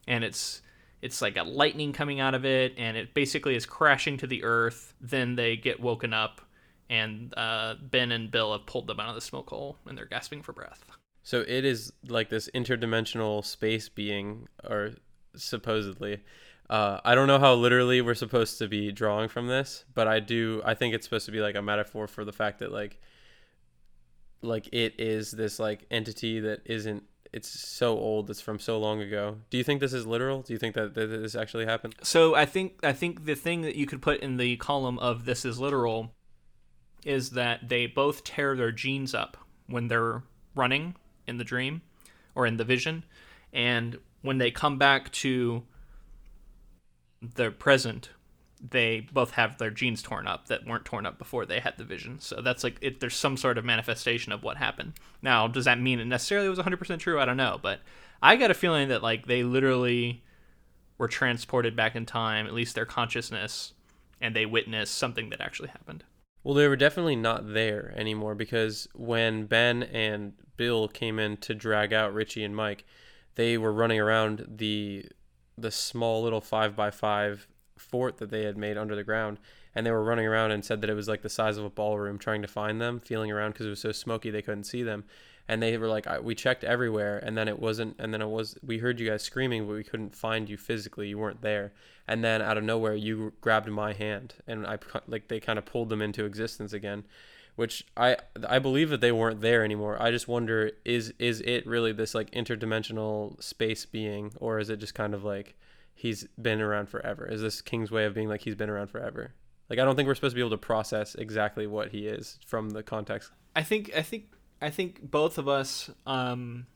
[0.06, 0.60] And it's
[1.02, 4.44] it's like a lightning coming out of it, and it basically is crashing to the
[4.44, 4.94] earth.
[5.00, 6.40] Then they get woken up,
[6.88, 10.04] and uh, Ben and Bill have pulled them out of the smoke hole, and they're
[10.06, 10.84] gasping for breath.
[11.22, 14.92] So it is like this interdimensional space being, or
[15.36, 16.22] supposedly,
[16.68, 20.20] uh, I don't know how literally we're supposed to be drawing from this, but I
[20.20, 20.62] do.
[20.64, 23.00] I think it's supposed to be like a metaphor for the fact that like,
[24.42, 27.04] like it is this like entity that isn't.
[27.32, 28.28] It's so old.
[28.28, 29.38] It's from so long ago.
[29.50, 30.42] Do you think this is literal?
[30.42, 31.94] Do you think that, that this actually happened?
[32.02, 35.24] So I think I think the thing that you could put in the column of
[35.24, 36.12] this is literal
[37.04, 40.22] is that they both tear their jeans up when they're
[40.54, 41.82] running in the dream
[42.34, 43.04] or in the vision,
[43.52, 45.62] and when they come back to
[47.22, 48.10] the present,
[48.62, 51.84] they both have their jeans torn up that weren't torn up before they had the
[51.84, 52.20] vision.
[52.20, 54.94] So that's like it, there's some sort of manifestation of what happened.
[55.22, 57.18] Now, does that mean it necessarily was 100% true?
[57.18, 57.80] I don't know, but
[58.22, 60.22] I got a feeling that like they literally
[60.98, 63.72] were transported back in time, at least their consciousness,
[64.20, 66.04] and they witnessed something that actually happened.
[66.42, 71.54] Well, they were definitely not there anymore because when Ben and Bill came in to
[71.54, 72.84] drag out Richie and Mike,
[73.34, 75.06] they were running around the
[75.56, 77.46] the small little five by five
[77.80, 79.38] fort that they had made under the ground,
[79.74, 81.70] and they were running around and said that it was like the size of a
[81.70, 84.82] ballroom trying to find them, feeling around because it was so smoky they couldn't see
[84.82, 85.04] them.
[85.48, 87.96] And they were like, "We checked everywhere, and then it wasn't.
[87.98, 88.56] And then it was.
[88.64, 91.08] We heard you guys screaming, but we couldn't find you physically.
[91.08, 91.72] You weren't there.
[92.06, 95.64] And then out of nowhere, you grabbed my hand, and I like they kind of
[95.64, 97.04] pulled them into existence again."
[97.60, 98.16] which I
[98.48, 100.00] I believe that they weren't there anymore.
[100.00, 104.78] I just wonder is is it really this like interdimensional space being or is it
[104.78, 105.58] just kind of like
[106.00, 107.26] he's been around forever?
[107.26, 109.34] Is this King's way of being like he's been around forever?
[109.68, 112.38] Like I don't think we're supposed to be able to process exactly what he is
[112.46, 113.30] from the context.
[113.54, 114.32] I think I think
[114.62, 116.66] I think both of us um,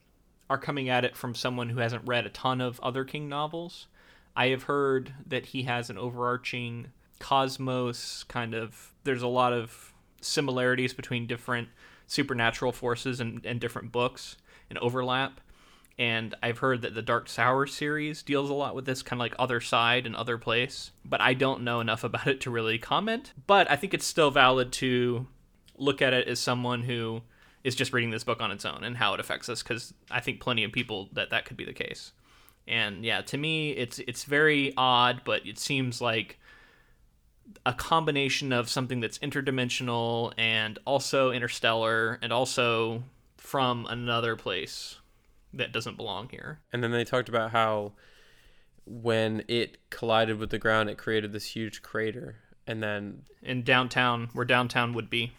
[0.50, 3.86] are coming at it from someone who hasn't read a ton of other King novels.
[4.36, 9.94] I have heard that he has an overarching cosmos kind of there's a lot of
[10.20, 11.68] similarities between different
[12.06, 14.36] supernatural forces and, and different books
[14.68, 15.40] and overlap.
[15.98, 19.24] And I've heard that the Dark Tower series deals a lot with this kind of
[19.24, 22.78] like other side and other place, but I don't know enough about it to really
[22.78, 23.32] comment.
[23.46, 25.26] But I think it's still valid to
[25.76, 27.22] look at it as someone who
[27.62, 30.20] is just reading this book on its own and how it affects us because I
[30.20, 32.12] think plenty of people that that could be the case.
[32.66, 36.38] And yeah, to me, it's it's very odd, but it seems like
[37.66, 43.02] a combination of something that's interdimensional and also interstellar and also
[43.36, 44.96] from another place
[45.56, 46.60] that doesn't belong here.
[46.72, 47.92] And then they talked about how
[48.86, 52.36] when it collided with the ground, it created this huge crater.
[52.66, 55.32] And then in downtown, where downtown would be.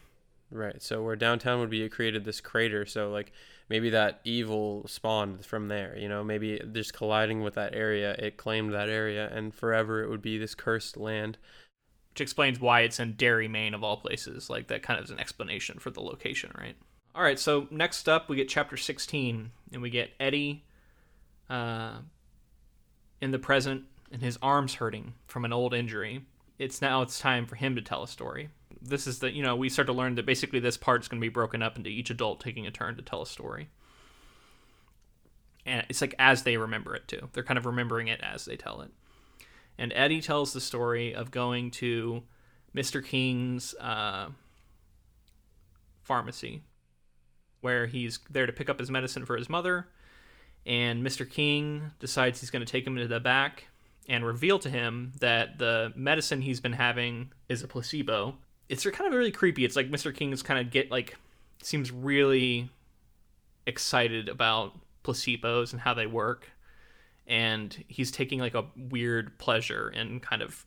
[0.52, 0.82] Right.
[0.82, 2.86] So where downtown would be, it created this crater.
[2.86, 3.32] So like
[3.70, 5.98] maybe that evil spawned from there.
[5.98, 10.10] You know, maybe just colliding with that area, it claimed that area, and forever it
[10.10, 11.38] would be this cursed land
[12.16, 14.50] which explains why it's in Derry, Maine, of all places.
[14.50, 16.78] Like that kind of is an explanation for the location, right?
[17.16, 20.66] All right, so next up we get chapter 16, and we get Eddie
[21.50, 22.00] uh,
[23.22, 26.26] in the present, and his arms hurting from an old injury.
[26.60, 28.50] It's now it's time for him to tell a story.
[28.82, 31.22] This is the you know we start to learn that basically this part is going
[31.22, 33.70] to be broken up into each adult taking a turn to tell a story,
[35.66, 37.30] and it's like as they remember it too.
[37.32, 38.92] They're kind of remembering it as they tell it
[39.78, 42.24] and Eddie tells the story of going to
[42.76, 43.04] Mr.
[43.04, 44.30] King's uh,
[46.02, 46.64] pharmacy,
[47.66, 49.88] where he's there to pick up his medicine for his mother,
[50.66, 51.30] and Mr.
[51.30, 53.66] King decides he's going to take him into the back
[54.08, 58.36] and reveal to him that the medicine he's been having is a placebo.
[58.70, 59.66] It's kind of really creepy.
[59.66, 60.16] It's like Mr.
[60.16, 61.18] King is kind of get like
[61.62, 62.70] seems really
[63.66, 66.48] excited about placebos and how they work
[67.28, 70.66] and he's taking like a weird pleasure in kind of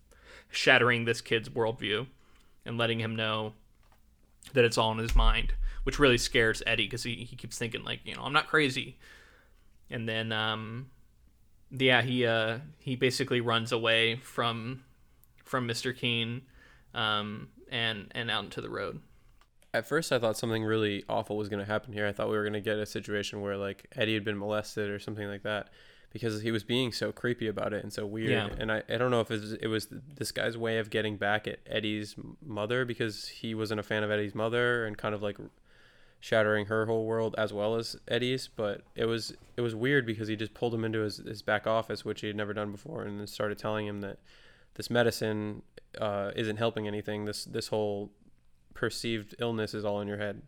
[0.51, 2.07] shattering this kid's worldview
[2.65, 3.53] and letting him know
[4.55, 5.53] that it's all in his mind,
[5.89, 8.99] which really scares Eddie because he, he keeps thinking like, you know, I'm not crazy.
[9.89, 10.91] And then, um,
[11.71, 14.85] yeah, he uh, he basically runs away from
[15.47, 15.97] from Mr.
[15.97, 16.43] King,
[16.93, 19.01] um, and and out into the road.
[19.73, 22.07] At first, I thought something really awful was going to happen here.
[22.07, 24.91] I thought we were going to get a situation where like Eddie had been molested
[24.91, 25.71] or something like that
[26.13, 28.31] because he was being so creepy about it and so weird.
[28.31, 28.49] Yeah.
[28.59, 31.17] And I, I don't know if it was, it was this guy's way of getting
[31.17, 35.23] back at Eddie's mother because he wasn't a fan of Eddie's mother and kind of
[35.23, 35.39] like
[36.21, 38.49] shattering her whole world as well as Eddie's.
[38.49, 41.67] But it was it was weird because he just pulled him into his, his back
[41.67, 44.19] office, which he had never done before, and then started telling him that
[44.75, 45.63] this medicine
[46.01, 47.25] uh, isn't helping anything.
[47.25, 48.11] This this whole
[48.75, 50.43] perceived illness is all in your head.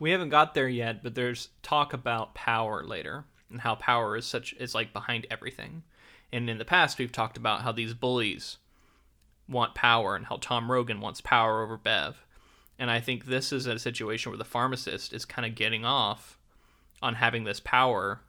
[0.00, 4.26] We haven't got there yet, but there's talk about power later and how power is
[4.26, 5.82] such is like behind everything.
[6.32, 8.58] And in the past, we've talked about how these bullies
[9.48, 12.24] want power and how Tom Rogan wants power over Bev.
[12.78, 16.38] And I think this is a situation where the pharmacist is kind of getting off
[17.02, 18.20] on having this power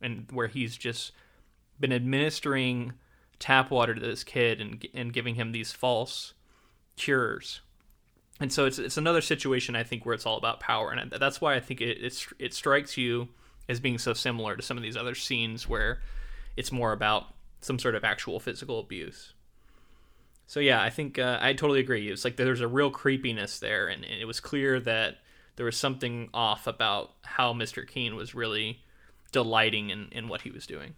[0.00, 1.12] and where he's just
[1.80, 2.92] been administering
[3.38, 6.34] tap water to this kid and and giving him these false
[6.96, 7.60] cures.
[8.40, 11.40] And so it's it's another situation I think where it's all about power and that's
[11.40, 13.28] why I think it it, it strikes you
[13.68, 16.00] as being so similar to some of these other scenes where
[16.56, 19.32] it's more about some sort of actual physical abuse.
[20.46, 22.10] So yeah, I think uh, I totally agree.
[22.10, 25.18] It's like there's a real creepiness there, and, and, it was clear that
[25.56, 27.86] there was something off about how Mr.
[27.86, 28.80] King was really
[29.30, 30.94] delighting in, in what he was doing.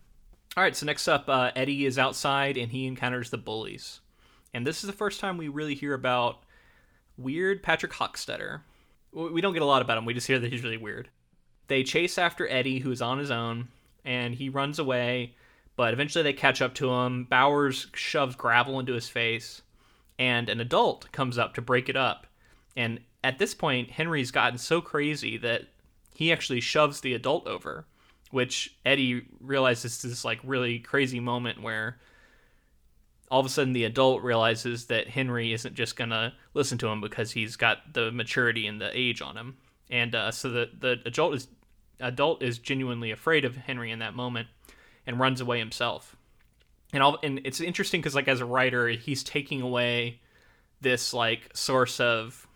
[0.57, 4.01] All right, so next up, uh, Eddie is outside and he encounters the bullies,
[4.53, 6.45] and this is the first time we really hear about
[7.17, 8.61] weird Patrick Hockstetter.
[9.13, 10.05] We don't get a lot about him.
[10.05, 11.09] We just hear that he's really weird.
[11.69, 13.69] They chase after Eddie, who's on his own,
[14.05, 15.35] and he runs away.
[15.77, 17.25] But eventually they catch up to him.
[17.25, 19.63] Bowers shoves gravel into his face,
[20.19, 22.27] and an adult comes up to break it up.
[22.77, 25.65] And at this point, Henry's gotten so crazy that
[26.15, 27.87] he actually shoves the adult over,
[28.31, 31.99] which Eddie realizes this like really crazy moment where
[33.31, 37.01] all of a sudden the adult realizes that Henry isn't just gonna listen to him
[37.01, 39.57] because he's got the maturity and the age on him,
[39.91, 41.49] and uh, so the the adult is
[42.01, 44.49] adult is genuinely afraid of Henry in that moment
[45.07, 46.17] and runs away himself.
[46.93, 50.21] And all and it's interesting because like as a writer, he's taking away
[50.81, 52.47] this like source of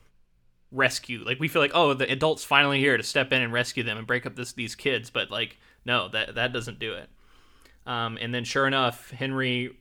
[0.70, 1.24] rescue.
[1.24, 3.98] Like we feel like oh the adult's finally here to step in and rescue them
[3.98, 7.08] and break up this these kids, but like no that that doesn't do it.
[7.86, 9.76] Um, and then sure enough, Henry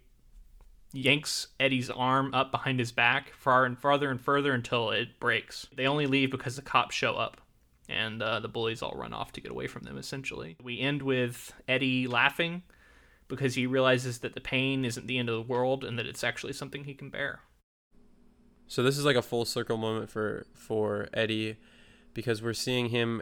[0.93, 5.67] yanks Eddie's arm up behind his back far and farther and further until it breaks.
[5.75, 7.41] They only leave because the cops show up
[7.89, 10.57] and uh, the bullies all run off to get away from them essentially.
[10.61, 12.63] We end with Eddie laughing
[13.27, 16.23] because he realizes that the pain isn't the end of the world and that it's
[16.23, 17.41] actually something he can bear.
[18.67, 21.57] So this is like a full circle moment for for Eddie
[22.13, 23.21] because we're seeing him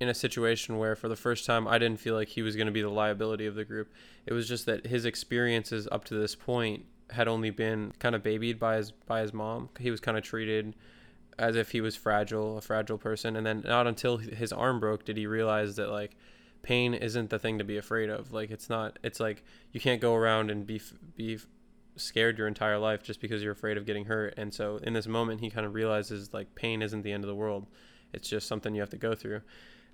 [0.00, 2.66] in a situation where for the first time I didn't feel like he was going
[2.66, 3.92] to be the liability of the group.
[4.26, 8.22] It was just that his experiences up to this point had only been kind of
[8.22, 9.68] babied by his by his mom.
[9.78, 10.74] He was kind of treated
[11.38, 15.04] as if he was fragile, a fragile person, and then not until his arm broke
[15.04, 16.16] did he realize that like
[16.62, 18.32] pain isn't the thing to be afraid of.
[18.32, 18.98] Like it's not.
[19.02, 20.80] It's like you can't go around and be
[21.16, 21.38] be
[21.96, 24.34] scared your entire life just because you're afraid of getting hurt.
[24.36, 27.28] And so in this moment, he kind of realizes like pain isn't the end of
[27.28, 27.66] the world.
[28.12, 29.42] It's just something you have to go through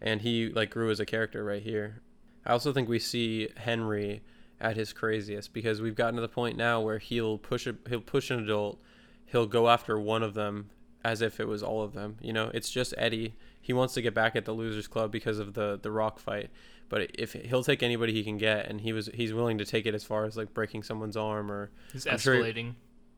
[0.01, 2.03] and he like grew as a character right here.
[2.45, 4.23] I also think we see Henry
[4.61, 8.01] at his craziest because we've gotten to the point now where he'll push a, he'll
[8.01, 8.79] push an adult,
[9.27, 10.71] he'll go after one of them
[11.05, 12.17] as if it was all of them.
[12.21, 13.35] You know, it's just Eddie.
[13.61, 16.51] He wants to get back at the losers club because of the the rock fight.
[16.89, 19.87] But if he'll take anybody he can get, and he was he's willing to take
[19.87, 22.65] it as far as like breaking someone's arm or he's I'm escalating.
[22.65, 22.75] Sure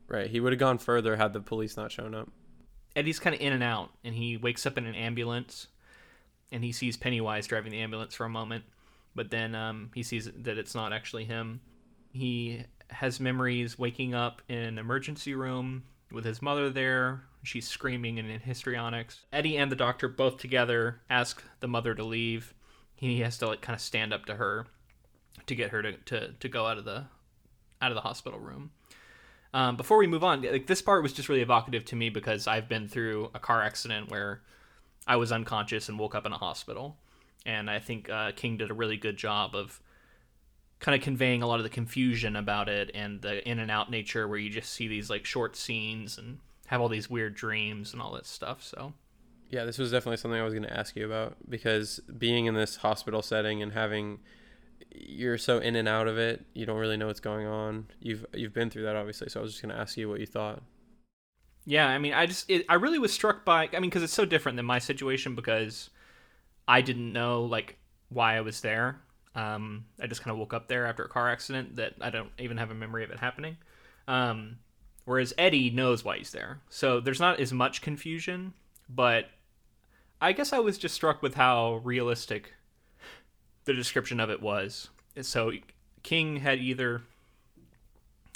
[0.09, 2.29] right, he would have gone further had the police not shown up.
[2.95, 5.67] Eddie's kind of in and out, and he wakes up in an ambulance
[6.51, 8.63] and he sees Pennywise driving the ambulance for a moment,
[9.15, 11.61] but then um, he sees that it's not actually him.
[12.13, 17.23] He has memories waking up in an emergency room with his mother there.
[17.47, 19.25] She's screaming and in histrionics.
[19.31, 22.53] Eddie and the doctor both together ask the mother to leave.
[22.95, 24.67] He has to like kind of stand up to her
[25.45, 27.05] to get her to, to, to go out of the
[27.81, 28.71] out of the hospital room.
[29.53, 32.47] Um, before we move on, like this part was just really evocative to me because
[32.47, 34.41] I've been through a car accident where
[35.07, 36.97] I was unconscious and woke up in a hospital.
[37.45, 39.79] And I think uh, King did a really good job of
[40.79, 43.89] kind of conveying a lot of the confusion about it and the in and out
[43.89, 47.93] nature where you just see these like short scenes and have all these weird dreams
[47.93, 48.63] and all that stuff.
[48.63, 48.93] So,
[49.49, 52.53] yeah, this was definitely something I was going to ask you about because being in
[52.53, 54.19] this hospital setting and having
[54.93, 57.87] you're so in and out of it, you don't really know what's going on.
[57.99, 60.19] You've you've been through that obviously, so I was just going to ask you what
[60.19, 60.61] you thought.
[61.65, 64.13] Yeah, I mean, I just it, I really was struck by I mean because it's
[64.13, 65.89] so different than my situation because
[66.67, 67.77] I didn't know like
[68.09, 69.01] why I was there.
[69.35, 72.31] Um, I just kind of woke up there after a car accident that I don't
[72.39, 73.57] even have a memory of it happening.
[74.07, 74.57] Um,
[75.07, 78.53] whereas Eddie knows why he's there, so there's not as much confusion.
[78.89, 79.29] But
[80.21, 82.53] I guess I was just struck with how realistic
[83.63, 84.89] the description of it was.
[85.21, 85.53] So
[86.03, 87.03] King had either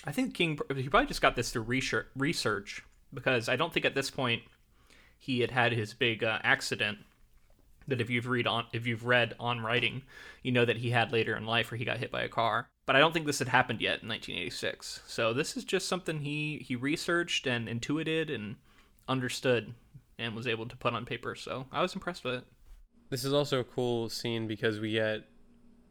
[0.06, 1.84] I think King he probably just got this through
[2.16, 4.44] research because I don't think at this point
[5.20, 7.00] he had had his big uh, accident
[7.88, 10.04] that if you've read on if you've read on writing,
[10.44, 12.68] you know that he had later in life where he got hit by a car.
[12.86, 15.02] But I don't think this had happened yet in 1986.
[15.08, 18.56] So this is just something he he researched and intuited and
[19.08, 19.74] understood
[20.18, 21.36] and was able to put on paper.
[21.36, 22.44] So I was impressed with it.
[23.10, 25.26] This is also a cool scene because we get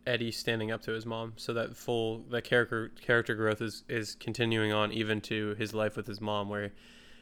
[0.06, 4.14] Eddie standing up to his mom, so that full that character character growth is is
[4.14, 6.72] continuing on even to his life with his mom, where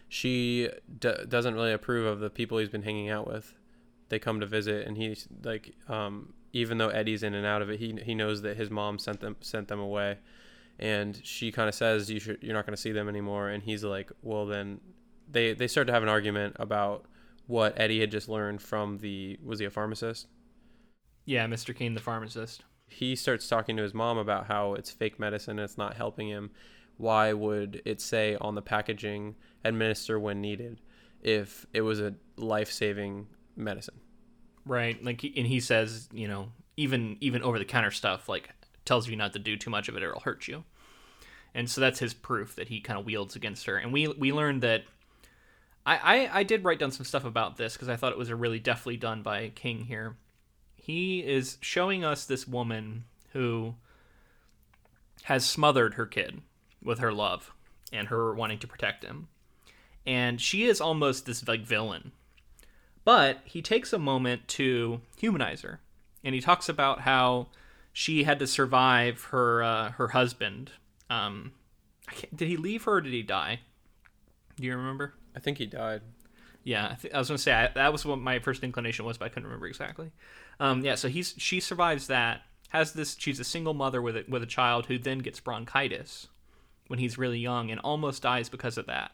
[0.08, 0.68] she
[1.00, 3.54] d- doesn't really approve of the people he's been hanging out with.
[4.08, 7.70] They come to visit, and he's like, um, even though Eddie's in and out of
[7.70, 10.18] it, he he knows that his mom sent them sent them away,
[10.78, 13.62] and she kind of says, "You should, you're not going to see them anymore." And
[13.62, 14.80] he's like, "Well, then."
[15.30, 17.04] They they start to have an argument about
[17.46, 20.26] what Eddie had just learned from the was he a pharmacist?
[21.26, 21.76] Yeah, Mr.
[21.76, 22.64] Kane, the pharmacist.
[22.86, 26.28] He starts talking to his mom about how it's fake medicine and it's not helping
[26.28, 26.50] him
[26.98, 30.80] why would it say on the packaging administer when needed
[31.22, 33.26] if it was a life-saving
[33.58, 34.00] medicine.
[34.64, 35.02] Right.
[35.02, 38.50] Like and he says you know even even over the counter stuff like
[38.84, 40.64] tells you not to do too much of it or it'll hurt you.
[41.54, 43.76] And so that's his proof that he kind of wields against her.
[43.76, 44.84] And we we learned that
[45.84, 48.28] i i, I did write down some stuff about this because i thought it was
[48.28, 50.16] a really deftly done by king here.
[50.76, 53.74] He is showing us this woman who
[55.24, 56.40] has smothered her kid
[56.82, 57.52] with her love
[57.92, 59.28] and her wanting to protect him.
[60.06, 62.12] And she is almost this like villain.
[63.08, 65.80] But he takes a moment to humanize her.
[66.22, 67.46] And he talks about how
[67.90, 70.72] she had to survive her uh, her husband.
[71.08, 71.52] Um,
[72.36, 73.60] did he leave her or did he die?
[74.56, 75.14] Do you remember?
[75.34, 76.02] I think he died.
[76.64, 79.16] Yeah, I, th- I was gonna say I, that was what my first inclination was,
[79.16, 80.10] but I couldn't remember exactly.
[80.60, 82.42] Um, yeah, so he's she survives that.
[82.68, 83.16] Has this?
[83.18, 86.28] She's a single mother with a, with a child who then gets bronchitis
[86.88, 89.12] when he's really young and almost dies because of that.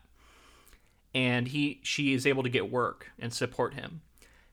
[1.14, 4.00] And he she is able to get work and support him.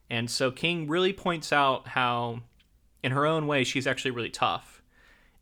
[0.10, 2.42] And so King really points out how,
[3.02, 4.82] in her own way, she's actually really tough,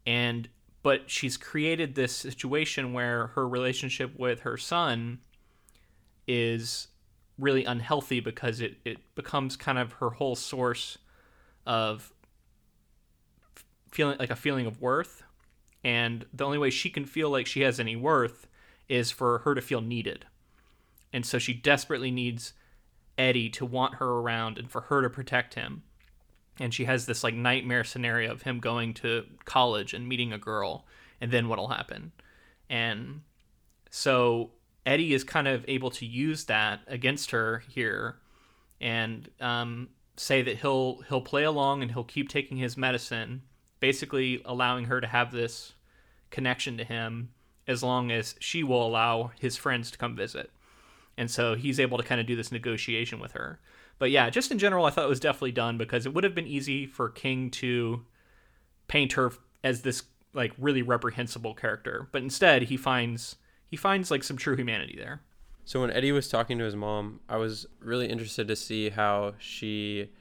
[0.05, 0.47] and
[0.82, 5.20] but she's created this situation where her relationship with her son
[6.28, 6.88] is
[7.38, 10.97] really unhealthy because it, it becomes kind of her whole source
[11.65, 12.13] of
[13.91, 15.24] feeling like a feeling of worth.
[15.84, 18.47] And the only way she can feel like she has any worth
[18.88, 20.26] is for her to feel needed
[21.14, 22.53] and so she desperately needs
[23.18, 25.84] eddie to want her around and for her to protect him.
[26.60, 30.38] And she has this like nightmare scenario of him going to college and meeting a
[30.38, 30.86] girl
[31.22, 32.12] and then what'll happen.
[32.70, 33.22] And
[33.89, 34.51] so
[34.86, 38.18] eddie is kind of able to use that against her here
[38.80, 43.41] and um, say that he'll he'll play along and he'll keep taking his medicine
[43.80, 45.74] basically allowing her to have this
[46.30, 47.30] connection to him
[47.68, 50.51] as long as she will allow his friends to come visit
[51.20, 53.59] and so he's able to kind of do this negotiation with her
[53.99, 56.34] but yeah, just in general, I thought it was definitely done because it would have
[56.34, 58.05] been easy for King to
[58.88, 59.32] paint her
[59.63, 60.03] as this
[60.34, 63.36] like really reprehensible character, but instead he finds
[63.67, 65.22] he finds like some true humanity there.
[65.65, 69.34] So when Eddie was talking to his mom, I was really interested to see how
[69.38, 70.11] she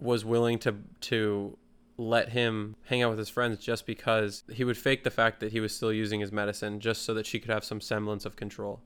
[0.00, 1.56] was willing to to
[1.96, 5.52] let him hang out with his friends just because he would fake the fact that
[5.52, 8.36] he was still using his medicine just so that she could have some semblance of
[8.36, 8.80] control.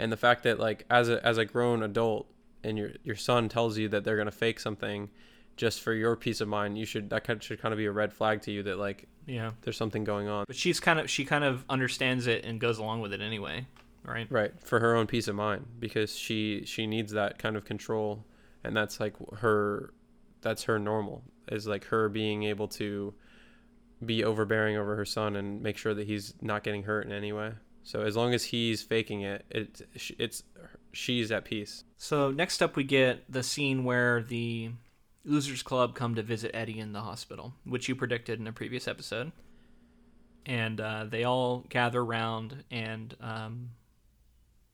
[0.00, 2.26] And the fact that like as a as a grown adult,
[2.64, 5.10] and your your son tells you that they're gonna fake something
[5.56, 7.92] just for your peace of mind, you should that kind should kind of be a
[7.92, 10.44] red flag to you that like yeah there's something going on.
[10.46, 13.66] But she's kind of she kind of understands it and goes along with it anyway,
[14.04, 14.26] right?
[14.30, 18.24] Right for her own peace of mind because she she needs that kind of control,
[18.64, 19.92] and that's like her
[20.40, 23.12] that's her normal is like her being able to
[24.04, 27.32] be overbearing over her son and make sure that he's not getting hurt in any
[27.32, 27.52] way.
[27.82, 29.82] So as long as he's faking it, it
[30.18, 30.42] it's
[30.92, 31.84] she's at peace.
[31.96, 34.70] So next up, we get the scene where the
[35.24, 38.86] Losers Club come to visit Eddie in the hospital, which you predicted in a previous
[38.86, 39.32] episode.
[40.46, 43.70] And uh, they all gather around and um,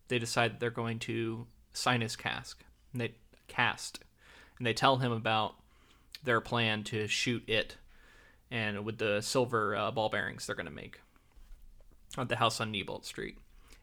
[0.08, 2.62] they decide they're going to sign his cask.
[2.92, 3.14] And they
[3.48, 4.00] cast,
[4.58, 5.54] and they tell him about
[6.24, 7.76] their plan to shoot it,
[8.50, 11.00] and with the silver uh, ball bearings they're going to make
[12.18, 13.38] at the house on Neibolt Street.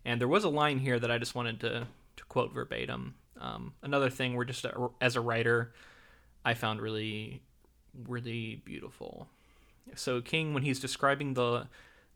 [0.06, 3.16] And there was a line here that I just wanted to to quote verbatim.
[3.40, 5.74] Um, another thing we're just a, as a writer,
[6.46, 7.42] I found really,
[8.08, 9.28] really beautiful.
[9.96, 11.68] So King, when he's describing the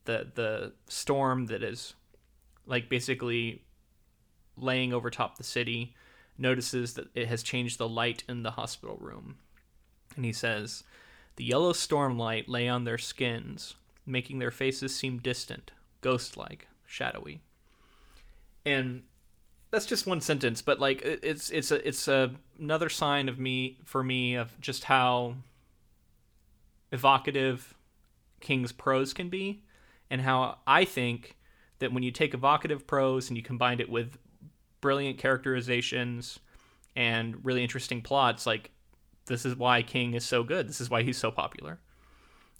[0.05, 1.93] the the storm that is
[2.65, 3.63] like basically
[4.55, 5.95] laying over top the city,
[6.37, 9.37] notices that it has changed the light in the hospital room,
[10.15, 10.83] and he says,
[11.35, 17.41] "The yellow storm light lay on their skins, making their faces seem distant, ghost-like, shadowy."
[18.65, 19.03] And
[19.71, 23.77] that's just one sentence, but like it's it's a it's a, another sign of me
[23.85, 25.35] for me of just how
[26.91, 27.75] evocative
[28.39, 29.63] King's prose can be,
[30.09, 31.35] and how I think
[31.79, 34.17] that when you take evocative prose and you combine it with
[34.79, 36.39] brilliant characterizations
[36.95, 38.71] and really interesting plots, like
[39.25, 40.67] this is why King is so good.
[40.67, 41.79] This is why he's so popular,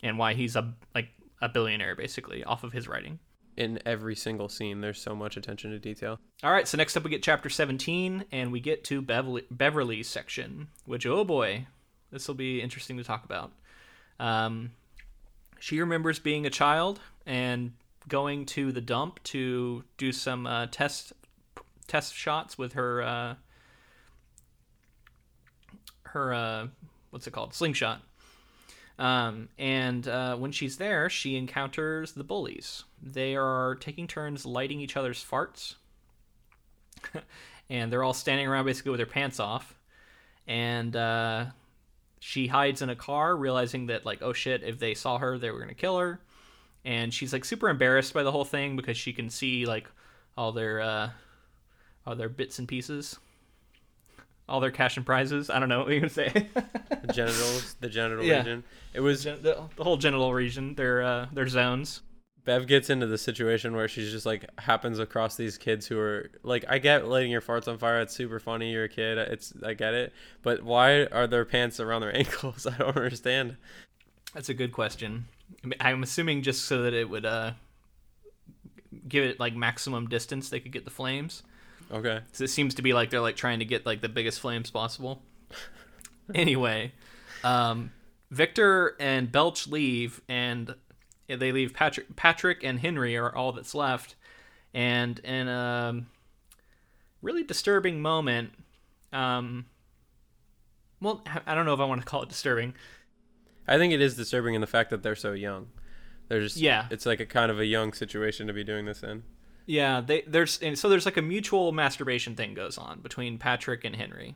[0.03, 1.07] and why he's a like
[1.41, 3.19] a billionaire basically off of his writing
[3.57, 4.81] in every single scene.
[4.81, 6.19] There's so much attention to detail.
[6.43, 10.07] All right, so next up we get chapter 17, and we get to Beverly, Beverly's
[10.07, 11.65] section, which, oh boy,
[12.11, 13.51] this will be interesting to talk about.
[14.19, 14.71] Um,
[15.59, 17.73] she remembers being a child and
[18.07, 21.13] going to the dump to do some uh, test
[21.87, 23.35] test shots with her uh,
[26.03, 26.67] her uh,
[27.09, 28.01] what's it called slingshot
[28.99, 32.83] um, and uh, when she's there, she encounters the bullies.
[33.01, 35.75] They are taking turns lighting each other's farts.
[37.69, 39.75] and they're all standing around basically with their pants off.
[40.47, 41.45] And uh,
[42.19, 45.51] she hides in a car, realizing that, like, oh shit, if they saw her, they
[45.51, 46.19] were going to kill her.
[46.83, 49.87] And she's, like, super embarrassed by the whole thing because she can see, like,
[50.37, 51.09] all their, uh,
[52.05, 53.19] all their bits and pieces
[54.49, 55.49] all their cash and prizes.
[55.49, 56.29] I don't know what you're gonna say.
[57.01, 58.37] the genitals, the genital yeah.
[58.37, 58.63] region.
[58.93, 60.75] It was Gen- the, the, whole genital region.
[60.75, 62.01] Their uh, their zones.
[62.45, 66.31] Bev gets into the situation where she's just like happens across these kids who are
[66.43, 67.99] like, I get lighting your farts on fire.
[67.99, 68.71] It's super funny.
[68.71, 69.17] You're a kid.
[69.17, 70.13] It's I get it.
[70.43, 72.65] But why are their pants around their ankles?
[72.65, 73.57] I don't understand.
[74.33, 75.25] That's a good question.
[75.81, 77.51] I'm assuming just so that it would uh,
[79.07, 81.43] give it like maximum distance, they could get the flames.
[81.91, 82.21] Okay.
[82.31, 84.69] So it seems to be like they're like trying to get like the biggest flames
[84.69, 85.21] possible.
[86.35, 86.91] anyway,
[87.43, 87.91] um,
[88.31, 90.75] Victor and Belch leave, and
[91.27, 92.15] they leave Patrick.
[92.15, 94.15] Patrick and Henry are all that's left,
[94.73, 96.01] and in a
[97.21, 98.51] really disturbing moment,
[99.13, 99.65] um,
[101.01, 102.73] well, I don't know if I want to call it disturbing.
[103.67, 105.67] I think it is disturbing in the fact that they're so young.
[106.27, 106.87] They're just Yeah.
[106.89, 109.23] It's like a kind of a young situation to be doing this in.
[109.67, 113.83] Yeah, they there's and so there's like a mutual masturbation thing goes on between Patrick
[113.83, 114.35] and Henry.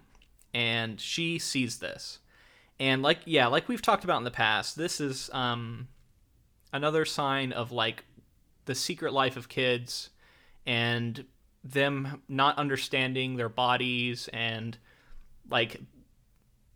[0.53, 2.19] And she sees this.
[2.79, 5.87] And like yeah, like we've talked about in the past, this is um
[6.73, 8.03] another sign of like
[8.65, 10.09] the secret life of kids
[10.65, 11.25] and
[11.63, 14.77] them not understanding their bodies and
[15.49, 15.79] like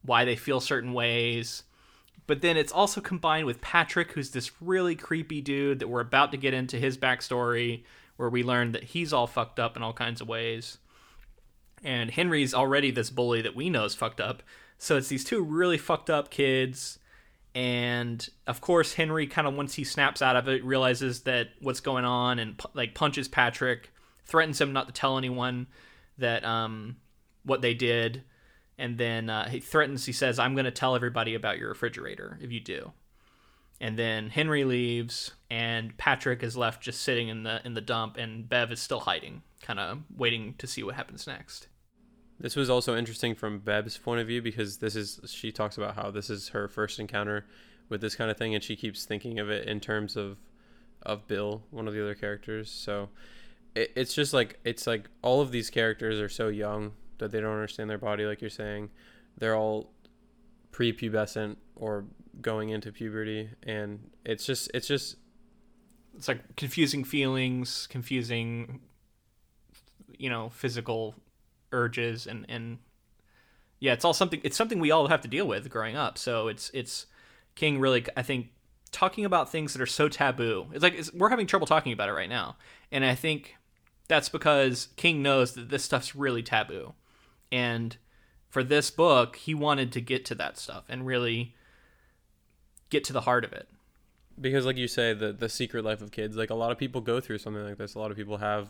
[0.04, 1.64] why they feel certain ways.
[2.28, 6.32] But then it's also combined with Patrick, who's this really creepy dude that we're about
[6.32, 7.84] to get into his backstory,
[8.18, 10.78] where we learn that he's all fucked up in all kinds of ways.
[11.84, 14.42] And Henry's already this bully that we know is fucked up.
[14.78, 17.00] So it's these two really fucked up kids.
[17.54, 21.80] And of course, Henry kind of once he snaps out of it, realizes that what's
[21.80, 23.92] going on and like punches Patrick,
[24.26, 25.68] threatens him not to tell anyone
[26.18, 26.98] that um
[27.44, 28.24] what they did
[28.78, 32.38] and then uh, he threatens he says i'm going to tell everybody about your refrigerator
[32.42, 32.92] if you do
[33.80, 38.18] and then henry leaves and patrick is left just sitting in the in the dump
[38.18, 41.68] and bev is still hiding kind of waiting to see what happens next
[42.40, 45.96] This was also interesting from Bev's point of view because this is she talks about
[45.96, 47.46] how this is her first encounter
[47.88, 50.38] with this kind of thing and she keeps thinking of it in terms of
[51.04, 52.70] of Bill, one of the other characters.
[52.70, 53.10] So
[53.76, 57.40] it, it's just like it's like all of these characters are so young that they
[57.40, 58.90] don't understand their body like you're saying.
[59.38, 59.94] They're all
[60.72, 62.06] prepubescent or
[62.42, 65.16] going into puberty and it's just it's just
[66.16, 68.80] it's like confusing feelings confusing
[70.18, 71.16] you know physical
[71.72, 72.78] urges and and
[73.80, 76.18] yeah it's all something it's something we all have to deal with growing up.
[76.18, 77.08] So it's it's
[77.56, 78.48] king really i think
[78.92, 80.68] talking about things that are so taboo.
[80.74, 82.58] It's like it's, we're having trouble talking about it right now.
[82.92, 83.56] And i think
[84.08, 86.94] that's because king knows that this stuff's really taboo.
[87.52, 87.98] And
[88.50, 91.56] for this book he wanted to get to that stuff and really
[92.90, 93.68] get to the heart of it
[94.40, 97.02] because like you say the the secret life of kids like a lot of people
[97.02, 97.96] go through something like this.
[97.96, 98.70] A lot of people have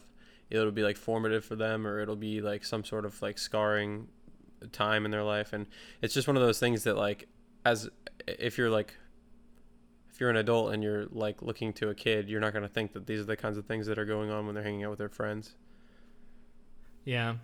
[0.50, 4.08] it'll be like formative for them or it'll be like some sort of like scarring
[4.72, 5.54] time in their life.
[5.54, 5.68] And
[6.02, 7.28] it's just one of those things that like
[7.66, 7.90] as
[8.28, 8.96] if you're like
[10.12, 12.70] if you're an adult and you're like looking to a kid you're not going to
[12.70, 14.84] think that these are the kinds of things that are going on when they're hanging
[14.84, 15.56] out with their friends.
[17.04, 17.36] Yeah.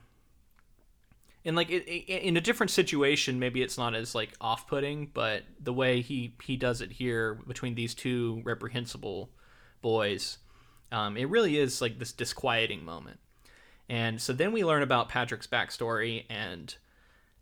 [1.43, 5.43] And like it, it, in a different situation, maybe it's not as like off-putting, but
[5.59, 9.31] the way he he does it here between these two reprehensible
[9.81, 10.37] boys,
[10.91, 13.19] um, it really is like this disquieting moment.
[13.89, 16.75] And so then we learn about Patrick's backstory, and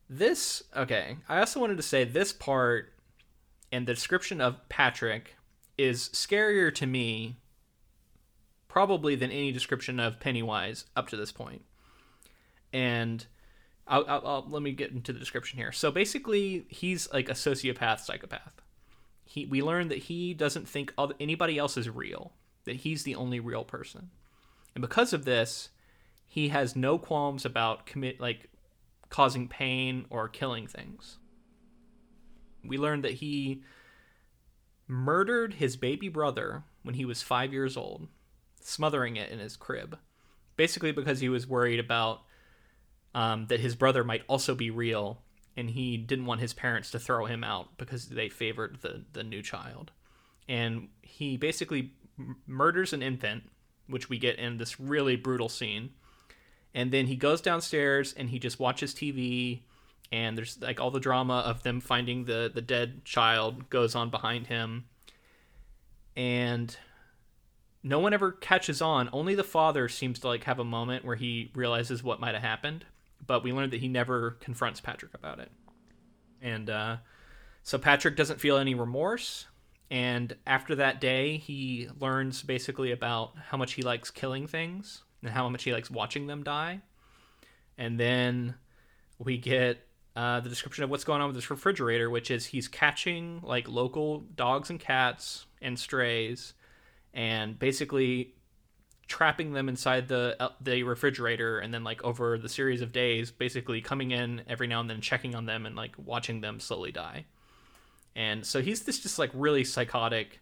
[0.09, 1.17] this okay.
[1.27, 2.93] I also wanted to say this part
[3.71, 5.35] and the description of Patrick
[5.77, 7.37] is scarier to me,
[8.67, 11.63] probably than any description of Pennywise up to this point.
[12.73, 13.25] And
[13.89, 15.71] I'll, I'll, I'll, let me get into the description here.
[15.71, 18.61] So basically, he's like a sociopath, psychopath.
[19.25, 22.33] He we learn that he doesn't think other, anybody else is real.
[22.65, 24.11] That he's the only real person,
[24.75, 25.69] and because of this,
[26.27, 28.49] he has no qualms about commit like
[29.09, 31.17] causing pain or killing things.
[32.63, 33.63] We learned that he
[34.87, 38.07] murdered his baby brother when he was five years old,
[38.61, 39.97] smothering it in his crib,
[40.55, 42.21] basically because he was worried about
[43.15, 45.21] um, that his brother might also be real,
[45.57, 49.23] and he didn't want his parents to throw him out because they favored the the
[49.23, 49.91] new child.
[50.47, 51.93] And he basically
[52.47, 53.43] murders an infant,
[53.87, 55.91] which we get in this really brutal scene.
[56.73, 59.61] And then he goes downstairs and he just watches TV,
[60.11, 64.09] and there's like all the drama of them finding the the dead child goes on
[64.09, 64.85] behind him,
[66.15, 66.75] and
[67.81, 69.09] no one ever catches on.
[69.13, 72.43] Only the father seems to like have a moment where he realizes what might have
[72.43, 72.85] happened,
[73.25, 75.51] but we learned that he never confronts Patrick about it.
[76.41, 76.97] And uh,
[77.63, 79.45] so Patrick doesn't feel any remorse.
[79.91, 85.31] And after that day, he learns basically about how much he likes killing things and
[85.31, 86.81] how much he likes watching them die.
[87.77, 88.55] And then
[89.17, 92.67] we get uh, the description of what's going on with this refrigerator, which is he's
[92.67, 96.53] catching like local dogs and cats and strays
[97.13, 98.35] and basically
[99.09, 103.31] trapping them inside the uh, the refrigerator and then like over the series of days
[103.31, 106.91] basically coming in every now and then checking on them and like watching them slowly
[106.91, 107.25] die.
[108.15, 110.39] And so he's this just like really psychotic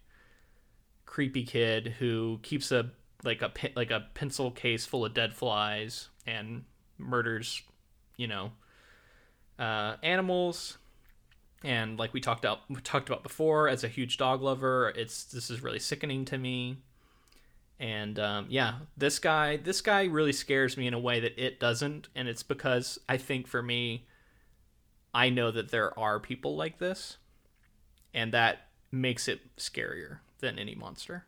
[1.05, 2.91] creepy kid who keeps a
[3.23, 6.65] like a like a pencil case full of dead flies and
[6.97, 7.63] murders
[8.17, 8.51] you know
[9.57, 10.77] uh, animals.
[11.63, 15.23] And like we talked about we talked about before as a huge dog lover it's
[15.23, 16.77] this is really sickening to me
[17.79, 21.59] and um, yeah this guy this guy really scares me in a way that it
[21.59, 22.07] doesn't.
[22.15, 24.07] And it's because i think for me
[25.13, 27.17] i know that there are people like this
[28.13, 31.25] and that makes it scarier than any monster.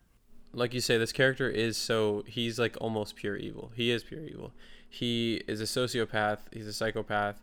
[0.53, 3.71] Like you say this character is so he's like almost pure evil.
[3.75, 4.53] He is pure evil.
[4.89, 6.39] He is a sociopath.
[6.51, 7.41] He's a psychopath.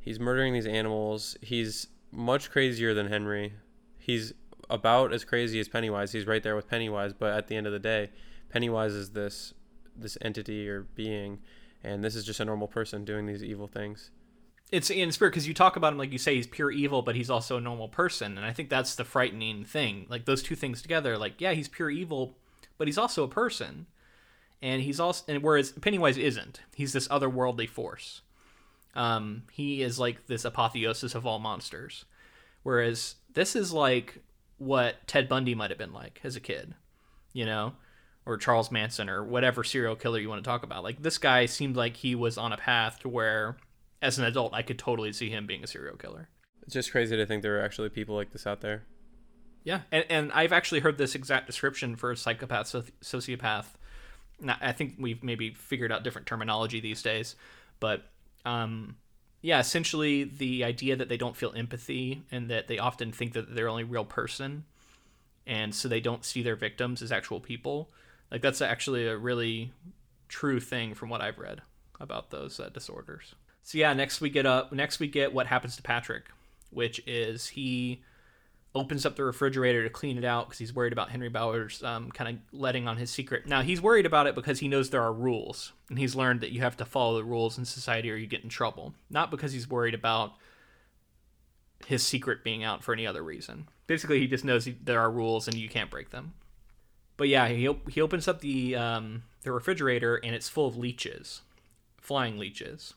[0.00, 1.36] He's murdering these animals.
[1.40, 3.52] He's much crazier than henry.
[3.98, 4.32] He's
[4.68, 6.10] about as crazy as pennywise.
[6.10, 7.12] He's right there with pennywise.
[7.12, 8.10] But at the end of the day
[8.50, 9.54] Pennywise is this
[9.96, 11.38] this entity or being,
[11.82, 14.10] and this is just a normal person doing these evil things.
[14.72, 17.16] It's in spirit because you talk about him like you say he's pure evil, but
[17.16, 20.06] he's also a normal person, and I think that's the frightening thing.
[20.08, 22.36] Like those two things together, like yeah, he's pure evil,
[22.78, 23.86] but he's also a person,
[24.62, 28.22] and he's also and whereas Pennywise isn't, he's this otherworldly force.
[28.94, 32.04] Um, he is like this apotheosis of all monsters,
[32.62, 34.18] whereas this is like
[34.58, 36.74] what Ted Bundy might have been like as a kid,
[37.32, 37.74] you know
[38.26, 40.84] or Charles Manson or whatever serial killer you want to talk about.
[40.84, 43.56] Like this guy seemed like he was on a path to where
[44.02, 46.28] as an adult I could totally see him being a serial killer.
[46.62, 48.84] It's just crazy to think there are actually people like this out there.
[49.64, 53.66] Yeah, and, and I've actually heard this exact description for a psychopath, sociopath.
[54.40, 57.36] Now, I think we've maybe figured out different terminology these days,
[57.78, 58.04] but
[58.46, 58.96] um,
[59.42, 63.54] yeah, essentially the idea that they don't feel empathy and that they often think that
[63.54, 64.64] they're only real person,
[65.46, 67.90] and so they don't see their victims as actual people.
[68.30, 69.72] Like that's actually a really
[70.28, 71.62] true thing from what I've read
[72.00, 73.34] about those uh, disorders.
[73.62, 74.72] So yeah, next we get up.
[74.72, 76.26] Next we get what happens to Patrick,
[76.70, 78.02] which is he
[78.74, 82.10] opens up the refrigerator to clean it out because he's worried about Henry Bowers um,
[82.10, 83.46] kind of letting on his secret.
[83.46, 86.52] Now he's worried about it because he knows there are rules, and he's learned that
[86.52, 88.94] you have to follow the rules in society or you get in trouble.
[89.10, 90.34] Not because he's worried about
[91.86, 93.68] his secret being out for any other reason.
[93.86, 96.34] Basically, he just knows he, there are rules and you can't break them.
[97.20, 100.78] But yeah, he op- he opens up the um, the refrigerator and it's full of
[100.78, 101.42] leeches,
[101.98, 102.94] flying leeches,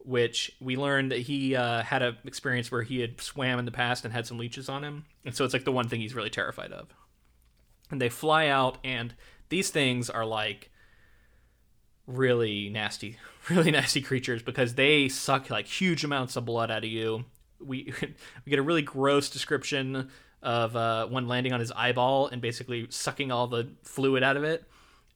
[0.00, 3.70] which we learned that he uh, had an experience where he had swam in the
[3.70, 6.14] past and had some leeches on him, and so it's like the one thing he's
[6.14, 6.88] really terrified of.
[7.90, 9.14] And they fly out, and
[9.48, 10.70] these things are like
[12.06, 13.16] really nasty,
[13.48, 17.24] really nasty creatures because they suck like huge amounts of blood out of you.
[17.58, 17.94] We
[18.44, 20.10] we get a really gross description
[20.42, 24.44] of uh, one landing on his eyeball and basically sucking all the fluid out of
[24.44, 24.64] it.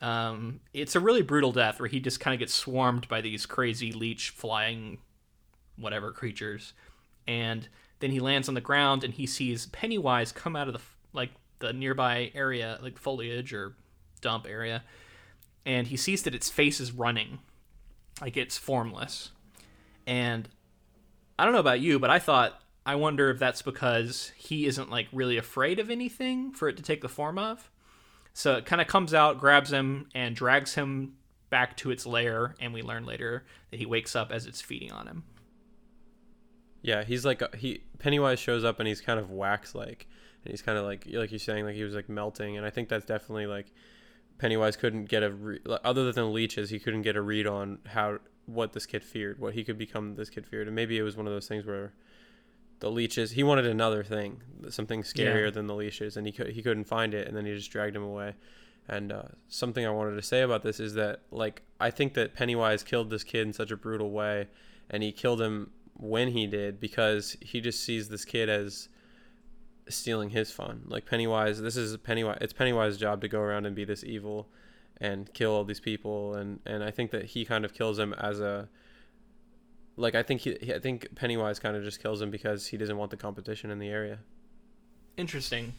[0.01, 3.47] Um, it's a really brutal death where he just kind of gets swarmed by these
[3.47, 4.99] crazy leech flying
[5.77, 6.73] whatever creatures,
[7.29, 7.69] and
[8.01, 10.81] then he lands on the ground and he sees Pennywise come out of the
[11.13, 13.75] like the nearby area, like foliage or
[14.21, 14.83] dump area,
[15.65, 17.39] and he sees that its face is running,
[18.21, 19.31] like it's formless,
[20.05, 20.49] and
[21.39, 24.91] I don't know about you, but I thought I wonder if that's because he isn't
[24.91, 27.71] like really afraid of anything for it to take the form of.
[28.35, 31.15] So it kind of comes out, grabs him, and drags him
[31.51, 32.55] back to its lair.
[32.61, 35.25] And we learn later that he wakes up as it's feeding on him.
[36.81, 40.09] Yeah, he's like he Pennywise shows up and he's kind of wax like,
[40.45, 42.71] and he's kind of like like you're saying like he was like melting, and I
[42.71, 43.73] think that's definitely like
[44.39, 48.19] Pennywise couldn't get a re- other than leeches, he couldn't get a read on how
[48.47, 50.17] what this kid feared, what he could become.
[50.17, 51.93] This kid feared, and maybe it was one of those things where
[52.83, 53.31] the leeches.
[53.31, 55.51] He wanted another thing, something scarier yeah.
[55.51, 57.95] than the leashes, and he could he couldn't find it, and then he just dragged
[57.95, 58.35] him away.
[58.89, 62.35] And uh, something I wanted to say about this is that like I think that
[62.35, 64.49] Pennywise killed this kid in such a brutal way,
[64.91, 68.89] and he killed him when he did because he just sees this kid as
[69.89, 70.83] stealing his fun.
[70.87, 72.39] Like Pennywise, this is Pennywise.
[72.41, 74.49] It's Pennywise's job to go around and be this evil
[75.01, 78.13] and kill all these people, and and I think that he kind of kills him
[78.15, 78.69] as a
[79.97, 82.97] like I think he, I think Pennywise kind of just kills him because he doesn't
[82.97, 84.19] want the competition in the area.
[85.17, 85.75] Interesting.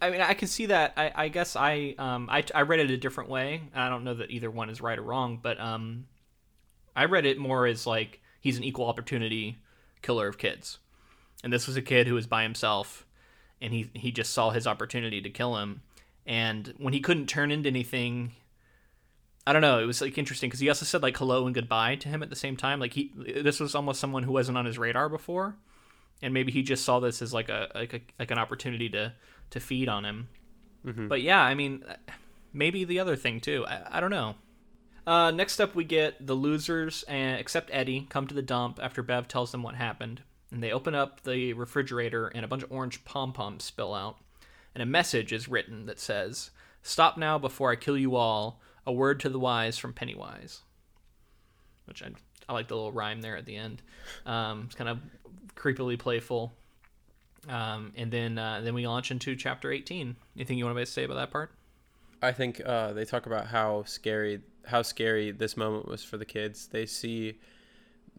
[0.00, 0.92] I mean, I can see that.
[0.96, 3.62] I, I guess I um I, I read it a different way.
[3.74, 6.06] I don't know that either one is right or wrong, but um,
[6.94, 9.58] I read it more as like he's an equal opportunity
[10.02, 10.78] killer of kids,
[11.42, 13.06] and this was a kid who was by himself,
[13.60, 15.82] and he he just saw his opportunity to kill him,
[16.24, 18.32] and when he couldn't turn into anything,
[19.48, 19.78] I don't know.
[19.78, 22.28] It was like interesting because he also said like hello and goodbye to him at
[22.28, 22.80] the same time.
[22.80, 25.56] Like he, this was almost someone who wasn't on his radar before,
[26.20, 29.14] and maybe he just saw this as like a like a, like an opportunity to
[29.48, 30.28] to feed on him.
[31.08, 31.82] But yeah, I mean,
[32.52, 33.64] maybe the other thing too.
[33.66, 34.34] I, I don't know.
[35.06, 39.02] Uh, next up, we get the losers, and except Eddie, come to the dump after
[39.02, 40.20] Bev tells them what happened.
[40.50, 44.18] And they open up the refrigerator, and a bunch of orange pom poms spill out.
[44.74, 46.50] And a message is written that says,
[46.82, 48.60] Stop now before I kill you all.
[48.88, 50.62] A word to the wise from Pennywise.
[51.84, 52.08] Which I,
[52.48, 53.82] I like the little rhyme there at the end.
[54.26, 54.98] Um, it's kind of
[55.54, 56.52] creepily playful.
[57.48, 60.16] Um, and then uh, then we launch into chapter 18.
[60.36, 61.52] Anything you want to say about that part?
[62.20, 66.24] I think uh, they talk about how scary how scary this moment was for the
[66.24, 66.66] kids.
[66.66, 67.38] They see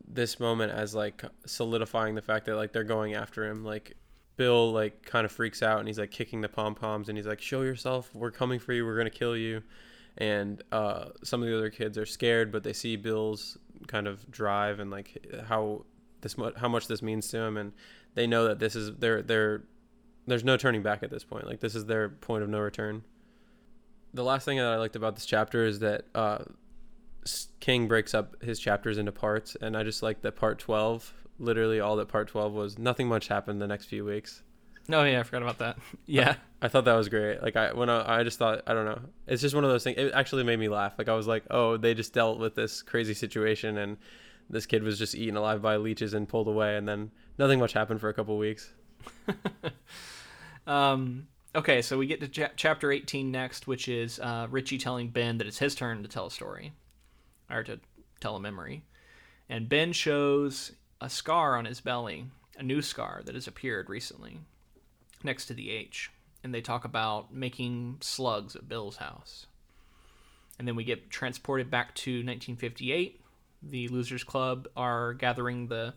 [0.08, 3.64] this moment as like solidifying the fact that like they're going after him.
[3.66, 3.96] Like
[4.38, 7.28] Bill like kind of freaks out and he's like kicking the pom poms and he's
[7.28, 8.10] like, "Show yourself!
[8.14, 8.86] We're coming for you!
[8.86, 9.64] We're gonna kill you!"
[10.20, 13.58] And uh, some of the other kids are scared, but they see Bill's
[13.88, 15.86] kind of drive and like how
[16.22, 17.72] this how much this means to him, and
[18.16, 19.64] they know that this is their their
[20.28, 21.48] there's no turning back at this point.
[21.48, 23.04] Like this is their point of no return
[24.14, 26.40] the last thing that I liked about this chapter is that uh,
[27.60, 31.14] King breaks up his chapters into parts, and I just like that part twelve.
[31.38, 34.44] Literally, all that part twelve was nothing much happened the next few weeks.
[34.92, 35.78] Oh yeah, I forgot about that.
[36.06, 37.42] Yeah, I, I thought that was great.
[37.42, 39.00] Like I when I, I just thought I don't know.
[39.28, 39.98] It's just one of those things.
[39.98, 40.96] It actually made me laugh.
[40.98, 43.98] Like I was like, oh, they just dealt with this crazy situation, and
[44.50, 47.74] this kid was just eaten alive by leeches and pulled away, and then nothing much
[47.74, 48.74] happened for a couple weeks.
[50.68, 55.10] um Okay, so we get to cha- chapter 18 next, which is uh, Richie telling
[55.10, 56.74] Ben that it's his turn to tell a story,
[57.50, 57.80] or to
[58.20, 58.84] tell a memory.
[59.50, 64.42] And Ben shows a scar on his belly, a new scar that has appeared recently,
[65.24, 66.12] next to the H.
[66.44, 69.48] And they talk about making slugs at Bill's house.
[70.58, 73.22] And then we get transported back to 1958.
[73.62, 75.94] The Losers Club are gathering the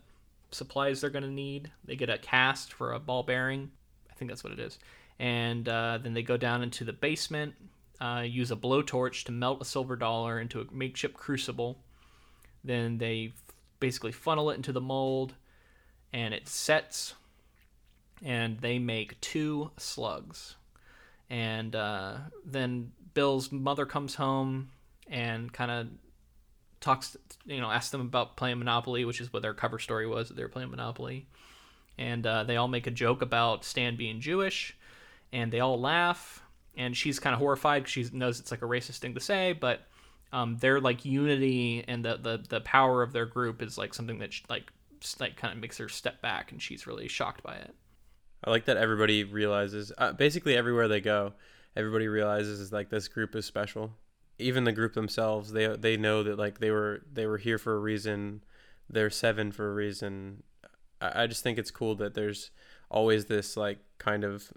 [0.51, 1.71] supplies they're going to need.
[1.85, 3.71] They get a cast for a ball bearing.
[4.11, 4.79] I think that's what it is
[5.23, 7.55] and uh, then they go down into the basement,
[8.01, 11.79] uh, use a blowtorch to melt a silver dollar into a makeshift crucible.
[12.65, 13.33] Then they
[13.79, 15.35] basically funnel it into the mold,
[16.13, 17.15] and it sets,
[18.23, 20.57] and they make two slugs.
[21.31, 24.71] And uh, then Bill's mother comes home
[25.11, 25.89] and kind of
[26.81, 27.17] talks,
[27.47, 30.35] you know, asks them about playing Monopoly, which is what their cover story was that
[30.35, 31.27] they were playing Monopoly.
[31.99, 34.77] And uh, they all make a joke about Stan being Jewish
[35.33, 36.43] and they all laugh
[36.77, 39.53] and she's kind of horrified because she knows it's like a racist thing to say
[39.53, 39.87] but
[40.33, 44.19] um, their like unity and the, the the power of their group is like something
[44.19, 44.73] that she, like
[45.19, 47.75] like kind of makes her step back and she's really shocked by it
[48.45, 51.33] i like that everybody realizes uh, basically everywhere they go
[51.77, 53.93] everybody realizes is like this group is special
[54.39, 57.75] even the group themselves they they know that like they were they were here for
[57.75, 58.43] a reason
[58.89, 60.43] they're seven for a reason
[61.01, 62.51] I, I just think it's cool that there's
[62.91, 64.53] always this like kind of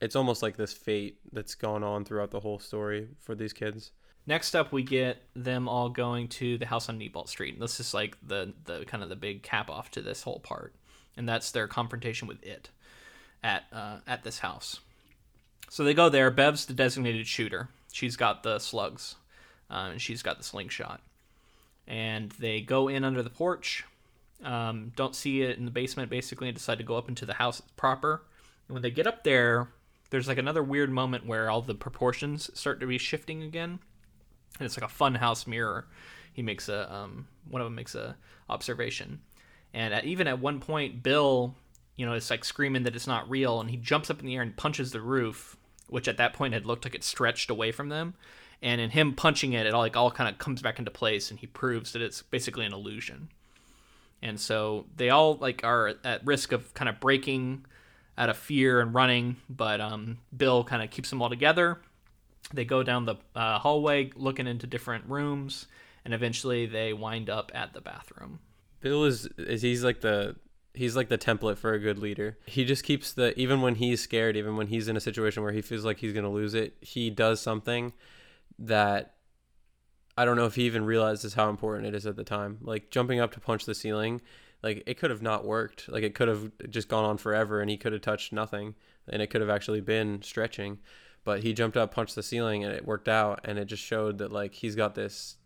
[0.00, 3.92] it's almost like this fate that's gone on throughout the whole story for these kids.
[4.26, 7.60] Next up, we get them all going to the house on Neibolt Street.
[7.60, 10.74] This is like the the kind of the big cap off to this whole part,
[11.16, 12.70] and that's their confrontation with it
[13.42, 14.80] at uh, at this house.
[15.70, 16.30] So they go there.
[16.30, 17.68] Bev's the designated shooter.
[17.92, 19.16] She's got the slugs,
[19.70, 21.00] uh, and she's got the slingshot.
[21.86, 23.84] And they go in under the porch.
[24.42, 27.34] Um, don't see it in the basement, basically, and decide to go up into the
[27.34, 28.22] house proper.
[28.68, 29.68] And when they get up there,
[30.10, 33.78] there's like another weird moment where all the proportions start to be shifting again
[34.58, 35.86] and it's like a fun house mirror
[36.32, 38.16] he makes a um, one of them makes a
[38.48, 39.20] observation
[39.74, 41.54] and even at one point bill
[41.96, 44.34] you know is like screaming that it's not real and he jumps up in the
[44.36, 45.56] air and punches the roof
[45.88, 48.14] which at that point had looked like it stretched away from them
[48.62, 51.30] and in him punching it it all like all kind of comes back into place
[51.30, 53.28] and he proves that it's basically an illusion
[54.22, 57.66] and so they all like are at risk of kind of breaking
[58.16, 61.80] out of fear and running, but um, Bill kind of keeps them all together.
[62.52, 65.66] They go down the uh, hallway looking into different rooms,
[66.04, 68.38] and eventually they wind up at the bathroom.
[68.84, 70.36] Bill is, is he's like the
[70.74, 72.36] he's like the template for a good leader.
[72.44, 75.52] He just keeps the even when he's scared, even when he's in a situation where
[75.52, 77.94] he feels like he's going to lose it, he does something
[78.58, 79.14] that
[80.18, 82.58] I don't know if he even realizes how important it is at the time.
[82.60, 84.20] Like jumping up to punch the ceiling
[84.62, 85.88] like it could have not worked.
[85.88, 88.74] Like it could have just gone on forever and he could have touched nothing
[89.08, 90.78] and it could have actually been stretching.
[91.24, 94.18] But he jumped up, punched the ceiling and it worked out and it just showed
[94.18, 95.36] that like he's got this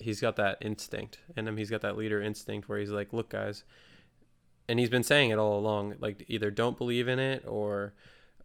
[0.00, 1.56] he's got that instinct in him.
[1.56, 3.64] He's got that leader instinct where he's like, "Look, guys."
[4.68, 7.94] And he's been saying it all along, like either don't believe in it or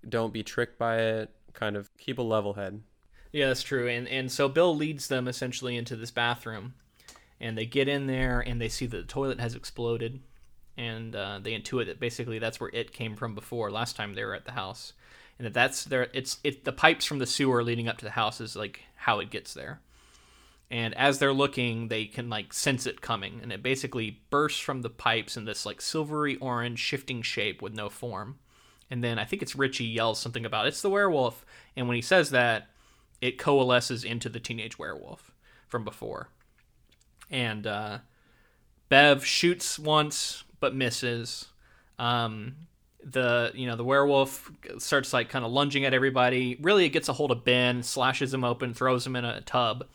[0.08, 2.82] don't be tricked by it, kind of keep a level head.
[3.34, 3.88] Yeah, that's true.
[3.88, 6.76] And and so Bill leads them essentially into this bathroom
[7.39, 10.22] and they get in there and they see that the toilet has exploded
[10.78, 14.24] and uh, they intuit that basically that's where it came from before last time they
[14.24, 14.93] were at the house
[15.38, 16.10] and that that's there.
[16.14, 19.20] It's it the pipes from the sewer leading up to the house is like how
[19.20, 19.82] it gets there.
[20.74, 24.82] And as they're looking, they can like sense it coming, and it basically bursts from
[24.82, 28.40] the pipes in this like silvery orange shifting shape with no form.
[28.90, 31.46] And then I think it's Richie yells something about it's the werewolf,
[31.76, 32.70] and when he says that,
[33.22, 35.32] it coalesces into the teenage werewolf
[35.68, 36.30] from before.
[37.30, 38.00] And uh,
[38.90, 41.50] Bev shoots once but misses.
[42.00, 42.56] Um,
[43.04, 46.58] the you know the werewolf starts like kind of lunging at everybody.
[46.60, 49.86] Really, it gets a hold of Ben, slashes him open, throws him in a tub,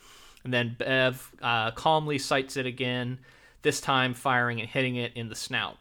[0.44, 3.18] and then Bev uh, calmly sights it again.
[3.62, 5.78] This time, firing and hitting it in the snout,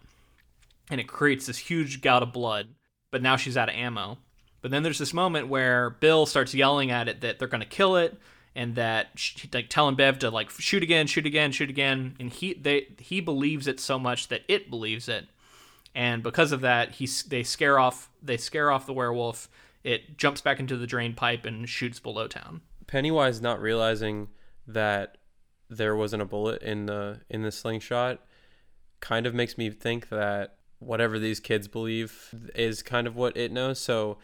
[0.90, 2.70] and it creates this huge gout of blood.
[3.12, 4.18] But now she's out of ammo.
[4.62, 7.68] But then there's this moment where Bill starts yelling at it that they're going to
[7.68, 8.20] kill it
[8.58, 12.34] and that she, like telling Bev to like shoot again, shoot again, shoot again, and
[12.34, 15.28] he they he believes it so much that it believes it,
[15.94, 19.48] and because of that, he they scare off they scare off the werewolf.
[19.84, 22.62] It jumps back into the drain pipe and shoots below town.
[22.88, 24.30] Pennywise not realizing
[24.68, 25.18] that
[25.70, 28.20] there wasn't a bullet in the in the slingshot
[29.00, 33.52] kind of makes me think that whatever these kids believe is kind of what it
[33.52, 33.80] knows.
[33.80, 34.18] So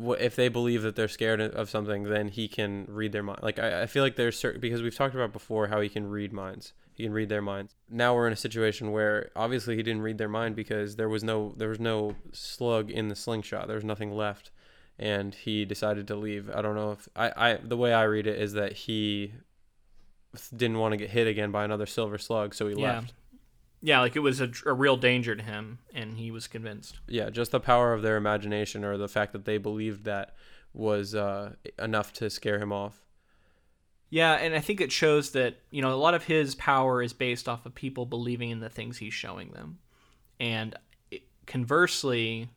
[0.00, 3.40] if they believe that they're scared of something, then he can read their mind.
[3.42, 6.08] Like I, I feel like there's certain because we've talked about before how he can
[6.08, 6.72] read minds.
[6.94, 7.74] He can read their minds.
[7.88, 11.24] Now we're in a situation where obviously he didn't read their mind because there was
[11.24, 13.66] no there was no slug in the slingshot.
[13.66, 14.50] There was nothing left,
[14.98, 16.50] and he decided to leave.
[16.50, 19.32] I don't know if I, I the way I read it is that he
[20.54, 22.94] didn't want to get hit again by another silver slug, so he yeah.
[22.94, 23.14] left.
[23.80, 26.98] Yeah, like it was a, a real danger to him, and he was convinced.
[27.06, 30.34] Yeah, just the power of their imagination or the fact that they believed that
[30.72, 33.04] was uh, enough to scare him off.
[34.10, 37.12] Yeah, and I think it shows that, you know, a lot of his power is
[37.12, 39.78] based off of people believing in the things he's showing them.
[40.40, 40.74] And
[41.46, 42.48] conversely,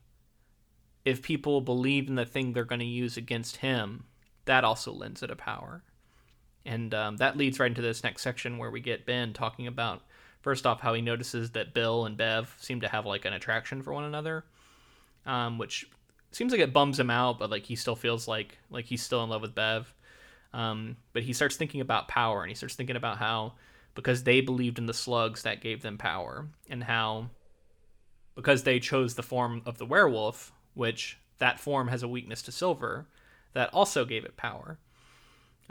[1.04, 4.06] if people believe in the thing they're going to use against him,
[4.46, 5.84] that also lends it a power.
[6.66, 10.02] And um, that leads right into this next section where we get Ben talking about
[10.42, 13.82] first off how he notices that Bill and Bev seem to have like an attraction
[13.82, 14.44] for one another,
[15.26, 15.90] um, which
[16.32, 19.24] seems like it bums him out, but like he still feels like like he's still
[19.24, 19.94] in love with Bev.
[20.54, 23.54] Um, but he starts thinking about power, and he starts thinking about how
[23.96, 27.30] because they believed in the slugs that gave them power, and how
[28.36, 32.52] because they chose the form of the werewolf, which that form has a weakness to
[32.52, 33.08] silver,
[33.54, 34.78] that also gave it power.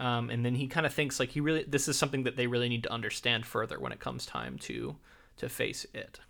[0.01, 2.47] Um, and then he kind of thinks like he really this is something that they
[2.47, 4.97] really need to understand further when it comes time to
[5.37, 6.21] to face it.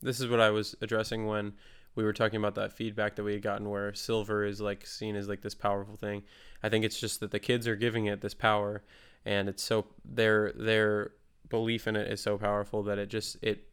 [0.00, 1.52] This is what I was addressing when
[1.94, 5.16] we were talking about that feedback that we had gotten where silver is like seen
[5.16, 6.22] as like this powerful thing.
[6.62, 8.82] I think it's just that the kids are giving it this power
[9.24, 11.12] and it's so their their
[11.50, 13.68] belief in it is so powerful that it just it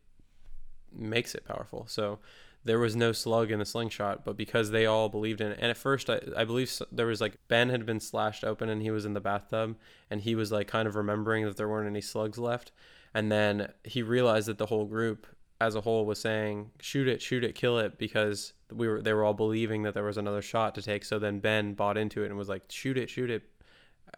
[0.93, 1.86] makes it powerful.
[1.88, 2.19] So
[2.64, 5.72] there was no slug in the slingshot, but because they all believed in it, and
[5.72, 8.91] at first I, I believe there was like Ben had been slashed open and he
[8.91, 9.78] was in the bathtub,
[10.09, 12.72] and he was like kind of remembering that there weren't any slugs left,
[13.14, 15.26] and then he realized that the whole group
[15.59, 19.14] as a whole was saying shoot it, shoot it, kill it because we were they
[19.14, 21.03] were all believing that there was another shot to take.
[21.03, 23.43] So then Ben bought into it and was like shoot it, shoot it,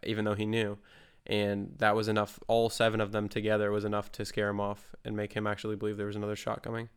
[0.02, 0.78] even though he knew.
[1.26, 2.38] And that was enough.
[2.48, 5.76] All seven of them together was enough to scare him off and make him actually
[5.76, 6.90] believe there was another shot coming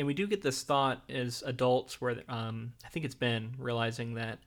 [0.00, 4.14] and we do get this thought as adults where um, I think it's Ben realizing
[4.14, 4.38] that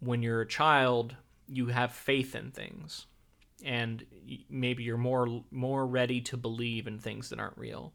[0.00, 1.14] when you're a child,
[1.48, 3.06] you have faith in things,
[3.64, 4.04] and
[4.50, 7.92] maybe you're more more ready to believe in things that aren't real,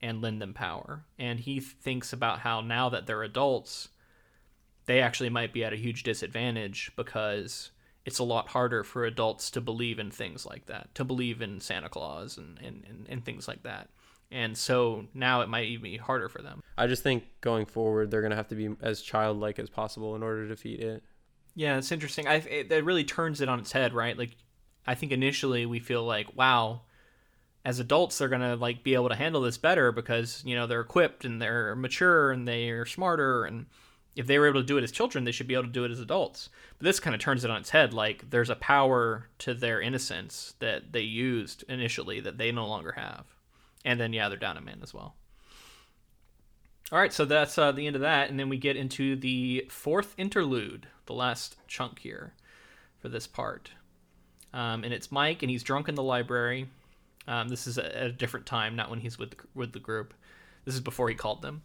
[0.00, 1.04] and lend them power.
[1.18, 3.90] And he thinks about how now that they're adults,
[4.86, 7.72] they actually might be at a huge disadvantage because
[8.06, 11.60] it's a lot harder for adults to believe in things like that, to believe in
[11.60, 13.90] Santa Claus and, and, and, and things like that
[14.30, 16.62] and so now it might even be harder for them.
[16.76, 20.22] I just think going forward, they're gonna have to be as childlike as possible in
[20.22, 21.02] order to defeat it.
[21.54, 22.28] Yeah, it's interesting.
[22.28, 24.16] I it, it really turns it on its head, right?
[24.16, 24.36] Like,
[24.86, 26.82] I think initially we feel like, wow,
[27.64, 30.80] as adults they're gonna like be able to handle this better because you know they're
[30.80, 33.66] equipped and they're mature and they're smarter and
[34.16, 35.84] if they were able to do it as children, they should be able to do
[35.84, 36.48] it as adults.
[36.76, 37.94] But this kind of turns it on its head.
[37.94, 42.92] Like there's a power to their innocence that they used initially that they no longer
[42.92, 43.26] have
[43.84, 45.14] and then yeah, they're down a man as well.
[46.90, 49.66] All right, so that's uh, the end of that, and then we get into the
[49.68, 52.32] fourth interlude, the last chunk here
[52.98, 53.70] for this part,
[54.54, 56.66] um, and it's Mike, and he's drunk in the library.
[57.26, 60.14] Um, this is at a different time, not when he's with the, with the group.
[60.64, 61.60] This is before he called them,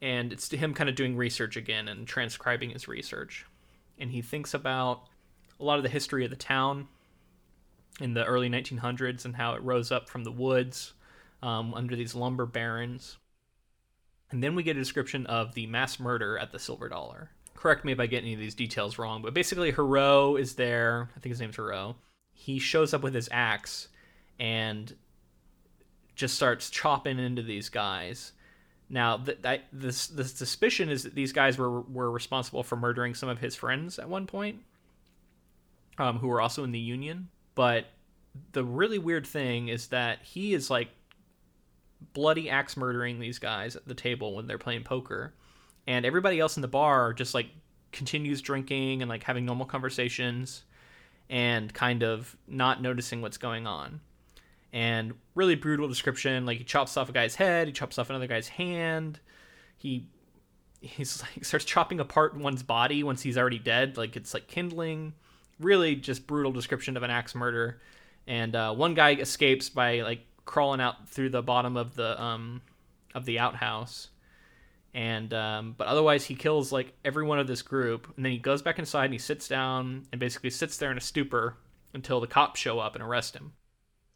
[0.00, 3.44] and it's to him kind of doing research again and transcribing his research,
[3.98, 5.02] and he thinks about
[5.60, 6.88] a lot of the history of the town
[8.00, 10.94] in the early 1900s and how it rose up from the woods
[11.42, 13.18] um, under these lumber barons.
[14.30, 17.30] And then we get a description of the mass murder at the Silver Dollar.
[17.54, 21.10] Correct me if I get any of these details wrong, but basically, Hero is there.
[21.14, 21.96] I think his name's Hero.
[22.32, 23.88] He shows up with his axe
[24.40, 24.94] and
[26.14, 28.32] just starts chopping into these guys.
[28.88, 33.14] Now, th- that, this the suspicion is that these guys were were responsible for murdering
[33.14, 34.60] some of his friends at one point,
[35.98, 37.28] um, who were also in the Union.
[37.54, 37.86] But
[38.52, 40.88] the really weird thing is that he is like
[42.12, 45.34] bloody axe murdering these guys at the table when they're playing poker,
[45.86, 47.48] and everybody else in the bar just like
[47.92, 50.64] continues drinking and like having normal conversations,
[51.30, 54.00] and kind of not noticing what's going on
[54.72, 56.46] and really brutal description.
[56.46, 59.20] Like he chops off a guy's head, he chops off another guy's hand.
[59.76, 60.06] He
[60.80, 63.96] he's like starts chopping apart one's body once he's already dead.
[63.96, 65.14] Like it's like kindling.
[65.60, 67.80] Really, just brutal description of an axe murder.
[68.26, 72.62] And uh, one guy escapes by like crawling out through the bottom of the um
[73.14, 74.08] of the outhouse.
[74.94, 78.38] And um, but otherwise he kills like every one of this group, and then he
[78.38, 81.56] goes back inside and he sits down and basically sits there in a stupor
[81.94, 83.52] until the cops show up and arrest him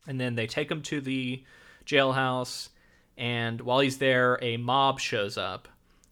[0.06, 1.42] and then they take him to the
[1.84, 2.68] jailhouse
[3.16, 5.68] and while he's there a mob shows up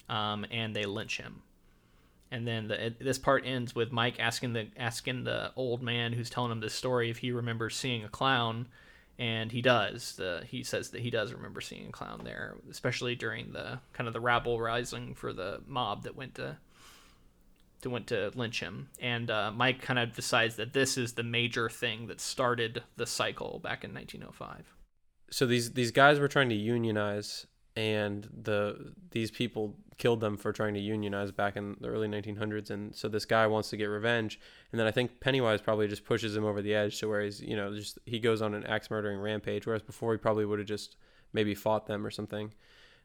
[0.08, 1.42] um, and they lynch him
[2.30, 6.30] and then the, this part ends with mike asking the asking the old man who's
[6.30, 8.66] telling him this story if he remembers seeing a clown
[9.18, 13.14] and he does the, he says that he does remember seeing a clown there especially
[13.14, 16.56] during the kind of the rabble rising for the mob that went to
[17.84, 21.22] to went to lynch him, and uh, Mike kind of decides that this is the
[21.22, 24.74] major thing that started the cycle back in 1905.
[25.30, 27.46] So these these guys were trying to unionize,
[27.76, 32.70] and the these people killed them for trying to unionize back in the early 1900s,
[32.70, 34.38] and so this guy wants to get revenge,
[34.72, 37.40] and then I think Pennywise probably just pushes him over the edge to where he's
[37.40, 40.58] you know just he goes on an axe murdering rampage, whereas before he probably would
[40.58, 40.96] have just
[41.32, 42.52] maybe fought them or something.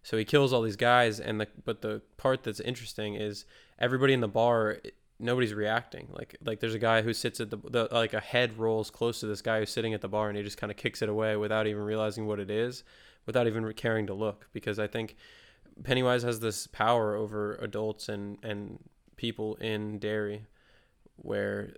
[0.03, 3.45] So he kills all these guys, and the but the part that's interesting is
[3.79, 4.77] everybody in the bar,
[5.19, 6.07] nobody's reacting.
[6.11, 9.19] Like like there's a guy who sits at the, the like a head rolls close
[9.19, 11.09] to this guy who's sitting at the bar, and he just kind of kicks it
[11.09, 12.83] away without even realizing what it is,
[13.29, 14.47] without even caring to look.
[14.53, 15.15] Because I think
[15.83, 18.79] Pennywise has this power over adults and and
[19.17, 20.47] people in Derry,
[21.15, 21.73] where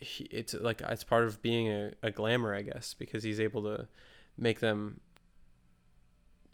[0.00, 3.62] he, it's like it's part of being a, a glamour, I guess, because he's able
[3.62, 3.86] to
[4.36, 5.00] make them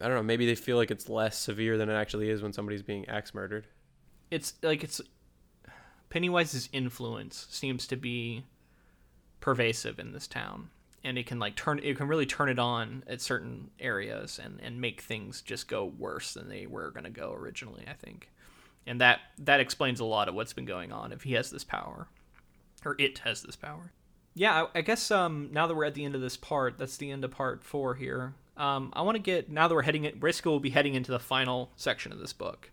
[0.03, 2.53] I don't know, maybe they feel like it's less severe than it actually is when
[2.53, 3.66] somebody's being axe murdered.
[4.30, 5.01] It's like it's
[6.11, 8.45] Pennywise's influence seems to be
[9.41, 10.68] pervasive in this town
[11.07, 14.61] and it can like turn it can really turn it on at certain areas and
[14.61, 18.28] and make things just go worse than they were going to go originally, I think.
[18.86, 21.64] And that that explains a lot of what's been going on if he has this
[21.64, 22.09] power
[22.84, 23.92] or it has this power.
[24.34, 26.96] Yeah, I, I guess um now that we're at the end of this part, that's
[26.96, 28.34] the end of part 4 here.
[28.57, 30.18] Um, I want to get now that we're heading it.
[30.18, 32.72] Briscoe will be heading into the final section of this book.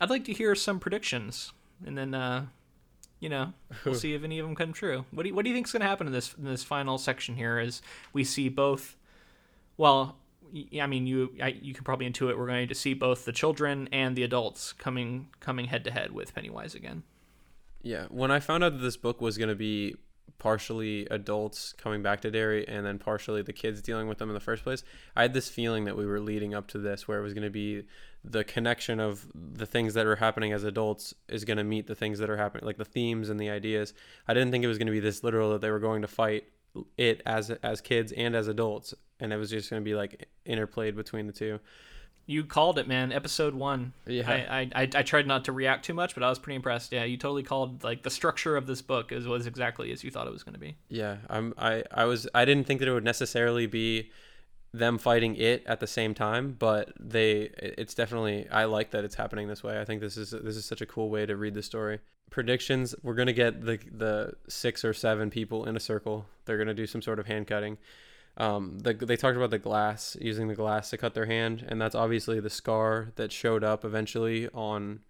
[0.00, 1.52] I'd like to hear some predictions,
[1.84, 2.46] and then uh,
[3.22, 3.52] you know
[3.84, 5.04] we'll see if any of them come true.
[5.12, 6.98] What do you, what do you think's going to happen in this in this final
[6.98, 7.58] section here?
[7.58, 7.80] As
[8.12, 8.96] we see both,
[9.76, 10.16] well,
[10.80, 13.88] I mean you I, you can probably intuit we're going to see both the children
[13.92, 17.04] and the adults coming coming head to head with Pennywise again.
[17.80, 19.96] Yeah, when I found out that this book was going to be
[20.38, 24.34] partially adults coming back to Derry and then partially the kids dealing with them in
[24.34, 24.82] the first place.
[25.14, 27.44] I had this feeling that we were leading up to this where it was going
[27.44, 27.84] to be
[28.24, 31.94] the connection of the things that are happening as adults is going to meet the
[31.94, 33.94] things that are happening like the themes and the ideas.
[34.26, 36.08] I didn't think it was going to be this literal that they were going to
[36.08, 36.44] fight
[36.96, 40.28] it as as kids and as adults and it was just going to be like
[40.46, 41.60] interplayed between the two.
[42.26, 43.12] You called it, man.
[43.12, 43.92] Episode one.
[44.06, 44.30] Yeah.
[44.30, 46.92] I, I, I tried not to react too much, but I was pretty impressed.
[46.92, 50.10] Yeah, you totally called like the structure of this book is was exactly as you
[50.10, 50.76] thought it was going to be.
[50.88, 51.52] Yeah, I'm.
[51.58, 52.28] I I was.
[52.34, 54.10] I didn't think that it would necessarily be
[54.72, 57.50] them fighting it at the same time, but they.
[57.58, 58.48] It's definitely.
[58.50, 59.80] I like that it's happening this way.
[59.80, 61.98] I think this is this is such a cool way to read the story.
[62.30, 62.94] Predictions.
[63.02, 66.26] We're gonna get the the six or seven people in a circle.
[66.44, 67.78] They're gonna do some sort of hand cutting
[68.36, 71.80] um, the, they talked about the glass using the glass to cut their hand, and
[71.80, 75.00] that's obviously the scar that showed up eventually on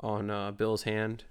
[0.00, 1.24] on uh, Bill's hand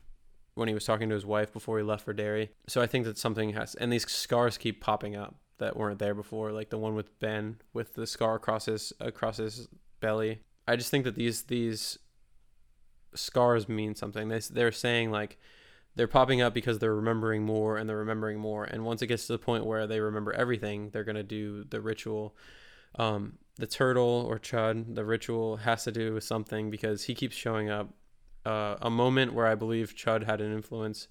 [0.55, 2.51] when he was talking to his wife before he left for Derry.
[2.67, 6.13] So I think that something has, and these scars keep popping up that weren't there
[6.13, 9.67] before, like the one with Ben with the scar across his across his
[9.99, 10.39] belly.
[10.67, 11.99] I just think that these these
[13.15, 14.29] scars mean something.
[14.29, 15.37] They they're saying like
[15.95, 18.63] they're popping up because they're remembering more and they're remembering more.
[18.63, 21.63] And once it gets to the point where they remember everything, they're going to do
[21.63, 22.35] the ritual.
[22.95, 27.35] Um, the turtle or Chud, the ritual has to do with something because he keeps
[27.35, 27.93] showing up.
[28.45, 31.07] Uh, a moment where I believe Chud had an influence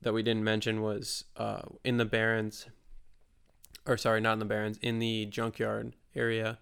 [0.00, 2.66] that we didn't mention was uh, in the Barrens,
[3.86, 6.58] or sorry, not in the Barrens, in the junkyard area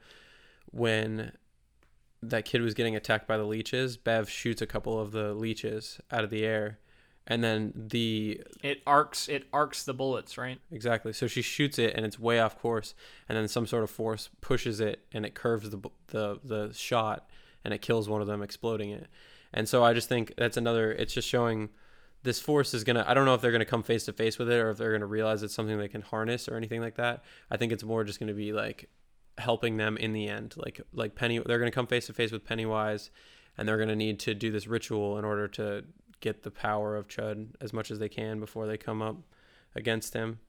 [0.70, 1.32] when
[2.22, 6.00] that kid was getting attacked by the leeches, Bev shoots a couple of the leeches
[6.10, 6.78] out of the air,
[7.30, 10.60] and then the It arcs it arcs the bullets, right?
[10.70, 11.12] exactly.
[11.14, 12.94] So she shoots it, and it's way off course,
[13.28, 15.78] and then some sort of force pushes it, and it curves the
[16.08, 17.30] the the shot,
[17.64, 19.06] and it kills one of them, exploding it.
[19.54, 20.92] And so I just think that's another.
[20.92, 21.70] It's just showing
[22.24, 23.04] this force is gonna.
[23.06, 24.92] I don't know if they're gonna come face to face with it, or if they're
[24.92, 27.22] gonna realize it's something they can harness or anything like that.
[27.50, 28.90] I think it's more just gonna be like
[29.38, 30.54] helping them in the end.
[30.56, 33.10] Like like Penny, they're gonna come face to face with Pennywise,
[33.56, 35.84] and they're gonna need to do this ritual in order to
[36.20, 39.16] get the power of Chud as much as they can before they come up
[39.74, 40.40] against him.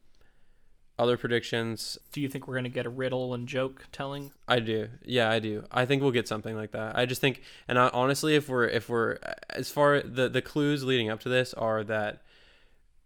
[0.99, 4.31] Other predictions, Do you think we're gonna get a riddle and joke telling?
[4.47, 4.89] I do.
[5.03, 5.63] Yeah, I do.
[5.71, 6.95] I think we'll get something like that.
[6.95, 9.17] I just think, and I, honestly, if we're if we're
[9.49, 12.21] as far the the clues leading up to this are that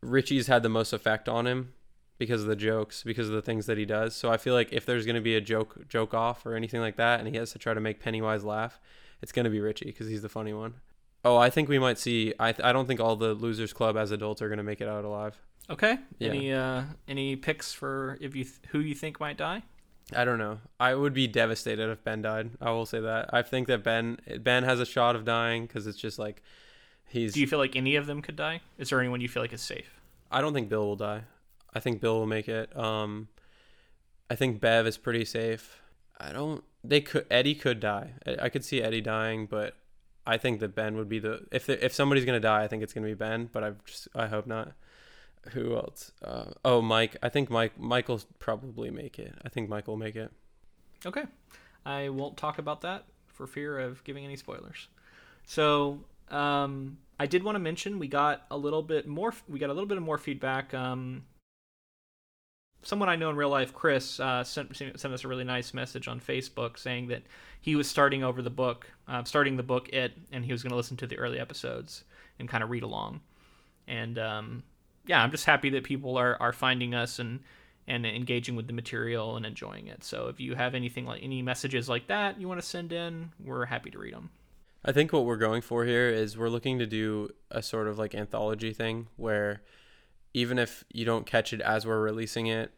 [0.01, 1.73] Richie's had the most effect on him
[2.17, 4.15] because of the jokes, because of the things that he does.
[4.15, 6.81] So I feel like if there's going to be a joke joke off or anything
[6.81, 8.79] like that, and he has to try to make Pennywise laugh,
[9.21, 10.75] it's going to be Richie because he's the funny one.
[11.25, 12.33] Oh, I think we might see.
[12.39, 14.87] I I don't think all the Losers Club as adults are going to make it
[14.87, 15.35] out alive.
[15.69, 15.97] Okay.
[16.19, 16.29] Yeah.
[16.29, 19.63] Any uh any picks for if you th- who you think might die?
[20.15, 20.59] I don't know.
[20.79, 22.51] I would be devastated if Ben died.
[22.61, 23.31] I will say that.
[23.33, 26.43] I think that Ben Ben has a shot of dying because it's just like
[27.07, 27.33] he's.
[27.33, 28.61] Do you feel like any of them could die?
[28.77, 29.99] Is there anyone you feel like is safe?
[30.31, 31.23] I don't think Bill will die.
[31.73, 32.75] I think Bill will make it.
[32.77, 33.29] Um,
[34.29, 35.81] I think Bev is pretty safe.
[36.19, 36.63] I don't.
[36.83, 37.25] They could.
[37.31, 38.11] Eddie could die.
[38.27, 39.75] I, I could see Eddie dying, but
[40.25, 41.45] I think that Ben would be the.
[41.51, 43.49] If the, if somebody's gonna die, I think it's gonna be Ben.
[43.51, 44.73] But I just I hope not.
[45.51, 46.11] Who else?
[46.23, 47.17] Uh, oh, Mike.
[47.21, 47.79] I think Mike.
[47.79, 49.33] Michael'll probably make it.
[49.43, 50.31] I think Michael will make it.
[51.05, 51.23] Okay.
[51.85, 54.87] I won't talk about that for fear of giving any spoilers.
[55.45, 59.33] So, um, I did want to mention we got a little bit more.
[59.47, 60.73] We got a little bit of more feedback.
[60.73, 61.25] Um,
[62.85, 66.07] someone I know in real life, Chris, uh, sent sent us a really nice message
[66.07, 67.23] on Facebook saying that
[67.59, 70.69] he was starting over the book, uh, starting the book it, and he was going
[70.69, 72.05] to listen to the early episodes
[72.39, 73.21] and kind of read along.
[73.87, 74.63] And um,
[75.05, 77.41] yeah, I'm just happy that people are are finding us and
[77.87, 80.03] and engaging with the material and enjoying it.
[80.03, 83.31] So if you have anything like any messages like that you want to send in,
[83.43, 84.29] we're happy to read them.
[84.83, 87.97] I think what we're going for here is we're looking to do a sort of
[87.97, 89.61] like anthology thing where
[90.35, 92.73] even if you don't catch it as we're releasing it,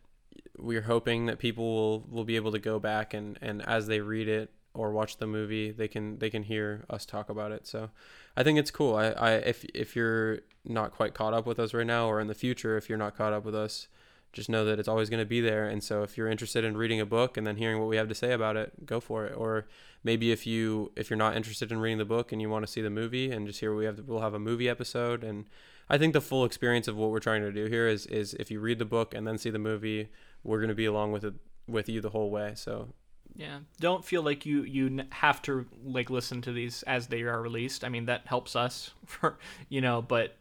[0.60, 4.00] we're hoping that people will, will be able to go back and, and as they
[4.00, 7.66] read it or watch the movie, they can they can hear us talk about it.
[7.66, 7.90] So
[8.36, 8.96] I think it's cool.
[8.96, 12.28] I, I if if you're not quite caught up with us right now or in
[12.28, 13.88] the future if you're not caught up with us,
[14.34, 15.68] just know that it's always going to be there.
[15.68, 18.08] And so if you're interested in reading a book and then hearing what we have
[18.10, 19.36] to say about it, go for it.
[19.36, 19.66] Or
[20.04, 22.72] maybe if you if you're not interested in reading the book and you want to
[22.72, 25.24] see the movie and just hear we have, we'll have a movie episode.
[25.24, 25.46] And
[25.90, 28.52] I think the full experience of what we're trying to do here is is if
[28.52, 30.10] you read the book and then see the movie,
[30.44, 31.34] we're going to be along with it
[31.68, 32.54] with you the whole way.
[32.56, 32.90] So
[33.36, 37.42] Yeah, don't feel like you you have to like listen to these as they are
[37.42, 37.84] released.
[37.84, 39.38] I mean that helps us for
[39.70, 40.38] you know, but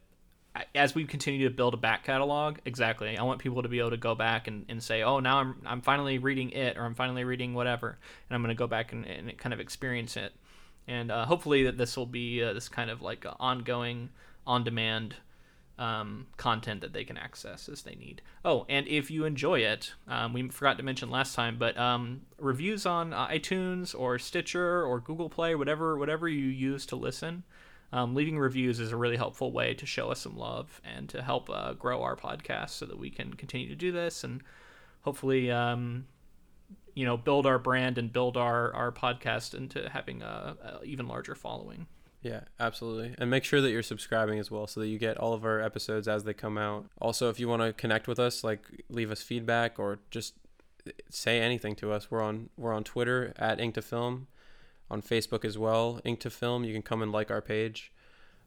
[0.73, 3.15] as we continue to build a back catalog, exactly.
[3.15, 5.55] I want people to be able to go back and, and say, oh, now I'm
[5.65, 7.97] I'm finally reading it, or I'm finally reading whatever,
[8.29, 10.33] and I'm going to go back and, and kind of experience it.
[10.87, 14.09] And uh, hopefully that this will be uh, this kind of like ongoing,
[14.47, 15.15] on demand
[15.77, 18.21] um, content that they can access as they need.
[18.43, 22.21] Oh, and if you enjoy it, um, we forgot to mention last time, but um,
[22.39, 27.43] reviews on uh, iTunes or Stitcher or Google Play, whatever whatever you use to listen,
[27.93, 31.21] um, leaving reviews is a really helpful way to show us some love and to
[31.21, 34.41] help uh, grow our podcast so that we can continue to do this and
[35.01, 35.51] hopefully.
[35.51, 36.05] Um,
[36.93, 41.07] you know, build our brand and build our, our podcast into having a, a even
[41.07, 41.85] larger following.
[42.27, 43.15] Yeah, absolutely.
[43.17, 45.61] And make sure that you're subscribing as well so that you get all of our
[45.61, 46.85] episodes as they come out.
[46.99, 50.33] Also, if you want to connect with us, like leave us feedback or just
[51.09, 54.27] say anything to us, we're on we're on Twitter at Ink to Film,
[54.89, 56.63] on Facebook as well, Ink to Film.
[56.63, 57.91] You can come and like our page.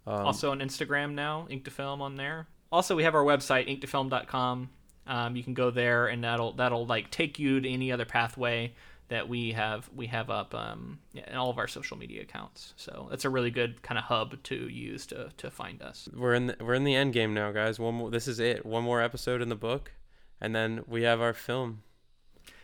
[0.06, 2.48] Um, also on Instagram now, Ink to Film on there.
[2.72, 4.70] Also, we have our website, inktofilm.com.
[5.06, 8.74] Um, you can go there, and that'll that'll like take you to any other pathway
[9.10, 12.74] that we have we have up um, in all of our social media accounts.
[12.76, 16.08] So that's a really good kind of hub to use to to find us.
[16.16, 17.78] we're in the, we're in the end game now, guys.
[17.78, 18.10] One more.
[18.10, 18.64] This is it.
[18.64, 19.92] One more episode in the book,
[20.40, 21.82] and then we have our film.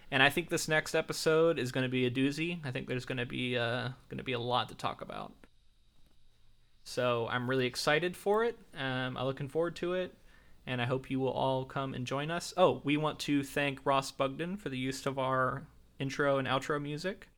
[0.08, 2.60] And I think this next episode is going to be a doozy.
[2.64, 5.32] I think there's going to be uh, going to be a lot to talk about.
[6.84, 8.56] So I'm really excited for it.
[8.78, 10.14] Um, I'm looking forward to it,
[10.64, 12.54] and I hope you will all come and join us.
[12.56, 15.66] Oh, we want to thank Ross Bugden for the use of our
[15.98, 17.28] intro and outro music.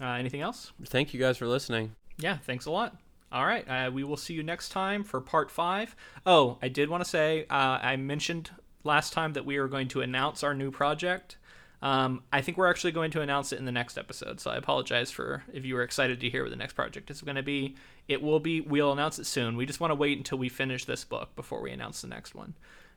[0.00, 0.72] Uh, anything else?
[0.86, 1.94] Thank you guys for listening.
[2.18, 2.96] Yeah, thanks a lot.
[3.30, 5.96] All right, uh, we will see you next time for part five.
[6.26, 8.50] Oh, I did want to say uh, I mentioned
[8.84, 11.36] last time that we were going to announce our new project.
[11.80, 14.56] Um, I think we're actually going to announce it in the next episode, so I
[14.56, 17.42] apologize for if you were excited to hear what the next project is going to
[17.42, 17.74] be.
[18.06, 18.60] It will be.
[18.60, 19.56] We'll announce it soon.
[19.56, 22.34] We just want to wait until we finish this book before we announce the next
[22.34, 22.54] one.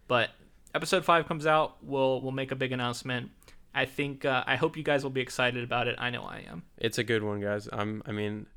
[0.07, 0.31] But
[0.75, 3.31] episode five comes out, we'll we'll make a big announcement.
[3.75, 5.95] I think uh, I hope you guys will be excited about it.
[5.99, 6.63] I know I am.
[6.77, 7.67] It's a good one, guys.
[7.71, 8.01] I'm.
[8.05, 8.47] I mean,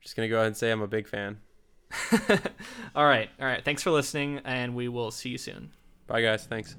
[0.00, 1.38] just gonna go ahead and say I'm a big fan.
[2.94, 3.64] all right, all right.
[3.64, 5.72] Thanks for listening, and we will see you soon.
[6.06, 6.44] Bye, guys.
[6.46, 6.76] Thanks.